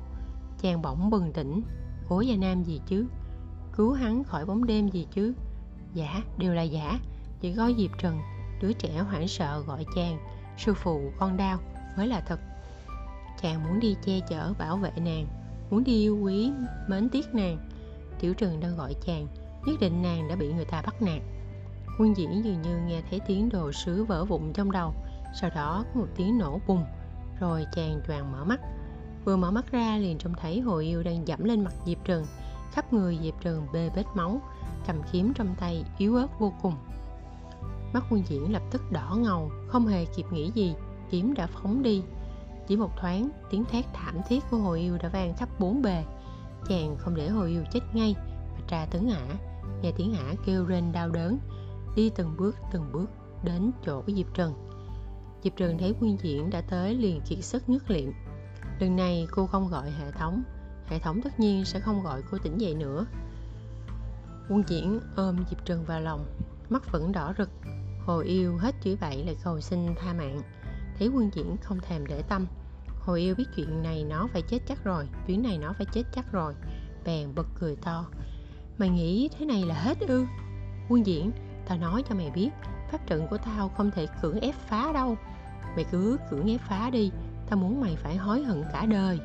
Chàng 0.62 0.81
bỗng 0.81 1.09
bừng 1.09 1.33
tỉnh. 1.33 1.62
Cố 2.09 2.21
gia 2.21 2.35
nam 2.35 2.63
gì 2.63 2.81
chứ? 2.88 3.05
Cứu 3.77 3.93
hắn 3.93 4.23
khỏi 4.23 4.45
bóng 4.45 4.65
đêm 4.65 4.89
gì 4.89 5.07
chứ? 5.12 5.33
Giả 5.93 6.23
đều 6.38 6.53
là 6.53 6.62
giả. 6.62 7.00
Chỉ 7.39 7.53
có 7.55 7.71
diệp 7.77 7.91
trần, 7.97 8.19
đứa 8.62 8.73
trẻ 8.73 9.00
hoảng 9.00 9.27
sợ 9.27 9.63
gọi 9.67 9.85
chàng, 9.95 10.19
sư 10.57 10.73
phụ, 10.73 11.12
con 11.19 11.38
đau 11.38 11.59
mới 11.97 12.07
là 12.07 12.21
thật. 12.21 12.39
Chàng 13.41 13.63
muốn 13.63 13.79
đi 13.79 13.95
che 14.05 14.19
chở, 14.29 14.53
bảo 14.59 14.77
vệ 14.77 14.91
nàng, 14.95 15.27
muốn 15.69 15.83
đi 15.83 16.01
yêu 16.01 16.19
quý, 16.23 16.51
mến 16.88 17.09
tiếc 17.09 17.35
nàng. 17.35 17.69
Tiểu 18.19 18.33
trừng 18.33 18.59
đang 18.59 18.77
gọi 18.77 18.95
chàng, 19.05 19.27
nhất 19.65 19.79
định 19.79 20.01
nàng 20.01 20.27
đã 20.27 20.35
bị 20.35 20.53
người 20.53 20.65
ta 20.65 20.81
bắt 20.81 21.01
nạt. 21.01 21.21
Quân 22.00 22.17
diễn 22.17 22.43
dường 22.43 22.62
như 22.62 22.77
nghe 22.88 23.01
thấy 23.09 23.19
tiếng 23.27 23.50
đồ 23.50 23.71
sứ 23.71 24.03
vỡ 24.03 24.25
vụn 24.25 24.53
trong 24.53 24.71
đầu. 24.71 24.93
Sau 25.41 25.50
đó 25.55 25.85
có 25.93 26.00
một 26.00 26.07
tiếng 26.15 26.38
nổ 26.38 26.59
bùng, 26.67 26.85
rồi 27.39 27.65
chàng 27.75 28.01
choàng 28.07 28.31
mở 28.31 28.45
mắt. 28.45 28.59
Vừa 29.25 29.35
mở 29.35 29.51
mắt 29.51 29.71
ra 29.71 29.97
liền 29.97 30.17
trông 30.17 30.33
thấy 30.33 30.59
hồ 30.59 30.77
yêu 30.77 31.03
đang 31.03 31.27
dẫm 31.27 31.43
lên 31.43 31.63
mặt 31.63 31.73
diệp 31.85 31.97
trừng. 32.05 32.25
Khắp 32.71 32.93
người 32.93 33.19
diệp 33.23 33.41
trừng 33.41 33.67
bê 33.73 33.89
bết 33.95 34.05
máu, 34.15 34.41
cầm 34.88 34.95
kiếm 35.12 35.33
trong 35.35 35.55
tay, 35.59 35.85
yếu 35.97 36.15
ớt 36.15 36.27
vô 36.39 36.53
cùng. 36.62 36.75
Mắt 37.93 38.03
quân 38.09 38.23
diễn 38.27 38.53
lập 38.53 38.62
tức 38.71 38.81
đỏ 38.91 39.17
ngầu, 39.19 39.51
không 39.67 39.88
hề 39.88 40.05
kịp 40.05 40.25
nghĩ 40.31 40.51
gì 40.55 40.75
kiếm 41.13 41.34
đã 41.34 41.48
phóng 41.48 41.84
đi. 41.84 42.03
Chỉ 42.67 42.77
một 42.77 42.98
thoáng, 42.98 43.29
tiếng 43.50 43.65
thét 43.65 43.86
thảm 43.93 44.17
thiết 44.29 44.43
của 44.51 44.58
hồ 44.58 44.74
yêu 44.74 44.98
đã 44.98 45.10
vang 45.10 45.34
khắp 45.38 45.50
bốn 45.60 45.82
bề. 45.82 46.03
Chàng 46.67 46.96
không 46.98 47.15
để 47.15 47.29
hồ 47.29 47.43
yêu 47.43 47.63
chết 47.71 47.80
ngay, 47.93 48.15
mà 48.54 48.65
tra 48.67 48.86
tấn 48.91 49.10
ả. 49.10 49.26
Nghe 49.82 49.91
tiếng 49.97 50.13
ả 50.13 50.34
kêu 50.45 50.65
rên 50.65 50.91
đau 50.91 51.10
đớn, 51.10 51.39
đi 51.95 52.10
từng 52.15 52.36
bước 52.38 52.56
từng 52.71 52.91
bước 52.91 53.10
đến 53.43 53.71
chỗ 53.86 54.04
diệp 54.08 54.34
trần. 54.34 54.54
Diệp 55.43 55.54
trần 55.56 55.78
thấy 55.78 55.95
nguyên 55.99 56.17
diễn 56.21 56.49
đã 56.49 56.62
tới 56.62 56.95
liền 56.95 57.21
kiệt 57.21 57.43
sức 57.43 57.69
ngất 57.69 57.91
liệm. 57.91 58.12
Lần 58.80 58.95
này 58.95 59.28
cô 59.32 59.47
không 59.47 59.67
gọi 59.67 59.91
hệ 59.91 60.12
thống 60.12 60.43
hệ 60.88 60.99
thống 60.99 61.21
tất 61.21 61.39
nhiên 61.39 61.65
sẽ 61.65 61.80
không 61.80 62.04
gọi 62.04 62.21
cô 62.32 62.38
tỉnh 62.38 62.58
dậy 62.58 62.76
nữa. 62.76 63.06
Quân 64.49 64.63
diễn 64.67 64.99
ôm 65.15 65.43
diệp 65.49 65.65
trần 65.65 65.86
vào 65.86 66.02
lòng, 66.02 66.26
mắt 66.69 66.91
vẫn 66.91 67.12
đỏ 67.12 67.34
rực. 67.38 67.49
Hồ 68.06 68.19
yêu 68.19 68.58
hết 68.58 68.76
chửi 68.84 68.97
bậy 69.02 69.23
lại 69.23 69.38
cầu 69.43 69.62
xin 69.62 69.95
tha 69.95 70.13
mạng 70.13 70.41
thấy 70.99 71.08
quân 71.08 71.29
diễn 71.34 71.58
không 71.62 71.79
thèm 71.79 72.06
để 72.08 72.21
tâm. 72.21 72.47
Hồi 72.99 73.21
yêu 73.21 73.36
biết 73.36 73.45
chuyện 73.56 73.84
này 73.84 74.03
nó 74.03 74.27
phải 74.27 74.41
chết 74.41 74.60
chắc 74.67 74.84
rồi 74.84 75.08
chuyến 75.27 75.43
này 75.43 75.58
nó 75.58 75.73
phải 75.73 75.86
chết 75.91 76.03
chắc 76.15 76.32
rồi. 76.32 76.53
Bèn 77.06 77.36
bật 77.36 77.47
cười 77.60 77.75
to. 77.75 78.06
Mày 78.77 78.89
nghĩ 78.89 79.29
thế 79.38 79.45
này 79.45 79.63
là 79.65 79.75
hết 79.75 79.99
ư? 79.99 80.25
Quân 80.89 81.06
diễn, 81.06 81.32
tao 81.67 81.77
nói 81.77 82.03
cho 82.10 82.15
mày 82.15 82.32
biết, 82.32 82.49
pháp 82.91 83.08
trận 83.08 83.27
của 83.29 83.38
tao 83.38 83.69
không 83.69 83.91
thể 83.91 84.08
cưỡng 84.21 84.39
ép 84.39 84.56
phá 84.56 84.91
đâu. 84.93 85.17
Mày 85.75 85.86
cứ 85.91 86.17
cưỡng 86.32 86.47
ép 86.47 86.62
phá 86.62 86.89
đi, 86.89 87.12
tao 87.49 87.60
muốn 87.60 87.82
mày 87.82 87.95
phải 87.95 88.15
hối 88.17 88.43
hận 88.43 88.63
cả 88.73 88.86
đời. 88.86 89.19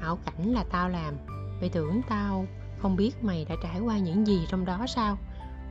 Ảo 0.00 0.18
cảnh 0.24 0.52
là 0.52 0.64
tao 0.70 0.88
làm. 0.88 1.14
Mày 1.60 1.68
tưởng 1.68 2.00
tao 2.08 2.46
không 2.78 2.96
biết 2.96 3.24
mày 3.24 3.44
đã 3.44 3.54
trải 3.62 3.80
qua 3.80 3.98
những 3.98 4.26
gì 4.26 4.46
trong 4.48 4.64
đó 4.64 4.86
sao? 4.88 5.18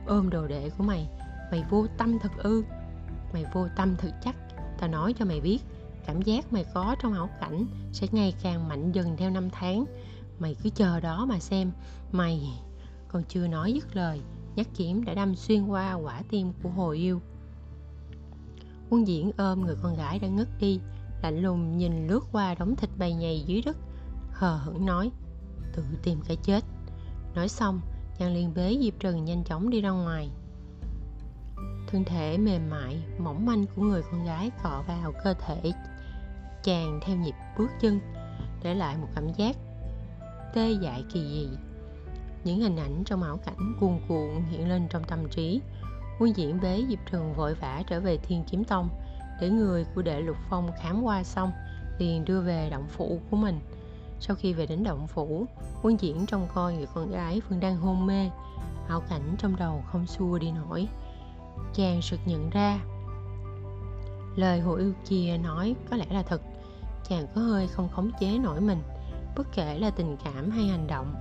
Ôm 0.06 0.30
đồ 0.30 0.46
đệ 0.46 0.70
của 0.78 0.84
mày 0.84 1.08
mày 1.50 1.64
vô 1.70 1.86
tâm 1.98 2.18
thật 2.18 2.32
ư? 2.36 2.64
Mày 3.32 3.44
vô 3.52 3.68
tâm 3.76 3.96
thực 3.96 4.12
chắc 4.22 4.34
tao 4.78 4.88
nói 4.88 5.14
cho 5.18 5.24
mày 5.24 5.40
biết, 5.40 5.58
cảm 6.06 6.22
giác 6.22 6.52
mày 6.52 6.64
có 6.74 6.96
trong 7.02 7.14
ảo 7.14 7.28
cảnh 7.40 7.66
sẽ 7.92 8.06
ngày 8.12 8.34
càng 8.42 8.68
mạnh 8.68 8.92
dần 8.92 9.16
theo 9.16 9.30
năm 9.30 9.50
tháng. 9.50 9.84
Mày 10.38 10.56
cứ 10.62 10.70
chờ 10.70 11.00
đó 11.00 11.26
mà 11.26 11.38
xem. 11.38 11.72
Mày 12.12 12.60
còn 13.08 13.22
chưa 13.28 13.46
nói 13.46 13.72
dứt 13.72 13.96
lời 13.96 14.20
nhát 14.58 14.66
kiếm 14.76 15.04
đã 15.04 15.14
đâm 15.14 15.36
xuyên 15.36 15.66
qua 15.66 15.94
quả 15.94 16.22
tim 16.30 16.52
của 16.62 16.68
hồ 16.68 16.90
yêu. 16.90 17.20
Quân 18.90 19.06
diễn 19.06 19.30
ôm 19.36 19.60
người 19.60 19.76
con 19.82 19.96
gái 19.96 20.18
đã 20.18 20.28
ngất 20.28 20.48
đi, 20.60 20.80
lạnh 21.22 21.42
lùng 21.42 21.76
nhìn 21.76 22.06
lướt 22.06 22.20
qua 22.32 22.54
đống 22.54 22.76
thịt 22.76 22.90
bầy 22.98 23.14
nhầy 23.14 23.40
dưới 23.46 23.62
đất, 23.62 23.76
hờ 24.32 24.56
hững 24.56 24.86
nói, 24.86 25.10
tự 25.72 25.82
tìm 26.02 26.20
cái 26.28 26.36
chết. 26.36 26.64
Nói 27.34 27.48
xong, 27.48 27.80
chàng 28.18 28.34
liền 28.34 28.54
bế 28.54 28.78
diệp 28.82 29.00
trần 29.00 29.24
nhanh 29.24 29.44
chóng 29.44 29.70
đi 29.70 29.80
ra 29.80 29.90
ngoài 29.90 30.30
thân 31.90 32.04
thể 32.04 32.38
mềm 32.38 32.70
mại, 32.70 33.02
mỏng 33.18 33.46
manh 33.46 33.66
của 33.76 33.82
người 33.82 34.02
con 34.10 34.24
gái 34.24 34.50
cọ 34.62 34.82
vào 34.88 35.12
cơ 35.24 35.34
thể, 35.34 35.72
chàng 36.62 37.00
theo 37.02 37.16
nhịp 37.16 37.34
bước 37.58 37.70
chân, 37.80 38.00
để 38.62 38.74
lại 38.74 38.96
một 38.96 39.08
cảm 39.14 39.32
giác 39.32 39.56
tê 40.54 40.70
dại 40.70 41.04
kỳ 41.12 41.20
dị. 41.20 41.48
Những 42.44 42.60
hình 42.60 42.76
ảnh 42.76 43.02
trong 43.04 43.22
ảo 43.22 43.36
cảnh 43.36 43.74
cuồn 43.80 44.00
cuộn 44.08 44.42
hiện 44.50 44.68
lên 44.68 44.88
trong 44.90 45.04
tâm 45.04 45.28
trí. 45.30 45.60
Quân 46.18 46.36
diễn 46.36 46.60
bế 46.60 46.84
diệp 46.88 46.98
trường 47.10 47.32
vội 47.32 47.54
vã 47.54 47.82
trở 47.86 48.00
về 48.00 48.16
thiên 48.16 48.44
kiếm 48.50 48.64
tông, 48.64 48.88
để 49.40 49.50
người 49.50 49.84
của 49.94 50.02
đệ 50.02 50.20
lục 50.20 50.36
phong 50.50 50.70
khám 50.82 51.02
qua 51.02 51.22
xong, 51.22 51.52
liền 51.98 52.24
đưa 52.24 52.40
về 52.40 52.70
động 52.70 52.86
phủ 52.88 53.20
của 53.30 53.36
mình. 53.36 53.60
Sau 54.20 54.36
khi 54.36 54.52
về 54.52 54.66
đến 54.66 54.84
động 54.84 55.06
phủ, 55.06 55.46
quân 55.82 56.00
diễn 56.00 56.26
trông 56.26 56.48
coi 56.54 56.74
người 56.74 56.86
con 56.94 57.10
gái 57.10 57.40
vẫn 57.48 57.60
đang 57.60 57.76
hôn 57.76 58.06
mê. 58.06 58.30
Ảo 58.88 59.00
cảnh 59.08 59.34
trong 59.38 59.56
đầu 59.56 59.82
không 59.86 60.06
xua 60.06 60.38
đi 60.38 60.50
nổi 60.50 60.88
chàng 61.74 62.02
sực 62.02 62.20
nhận 62.26 62.50
ra. 62.50 62.78
Lời 64.36 64.60
hồ 64.60 64.74
yêu 64.74 64.92
kia 65.08 65.36
nói 65.42 65.74
có 65.90 65.96
lẽ 65.96 66.06
là 66.10 66.22
thật, 66.22 66.42
chàng 67.08 67.26
có 67.34 67.40
hơi 67.40 67.68
không 67.68 67.88
khống 67.88 68.10
chế 68.20 68.38
nổi 68.38 68.60
mình, 68.60 68.82
bất 69.36 69.46
kể 69.54 69.78
là 69.78 69.90
tình 69.90 70.16
cảm 70.24 70.50
hay 70.50 70.64
hành 70.64 70.86
động. 70.86 71.14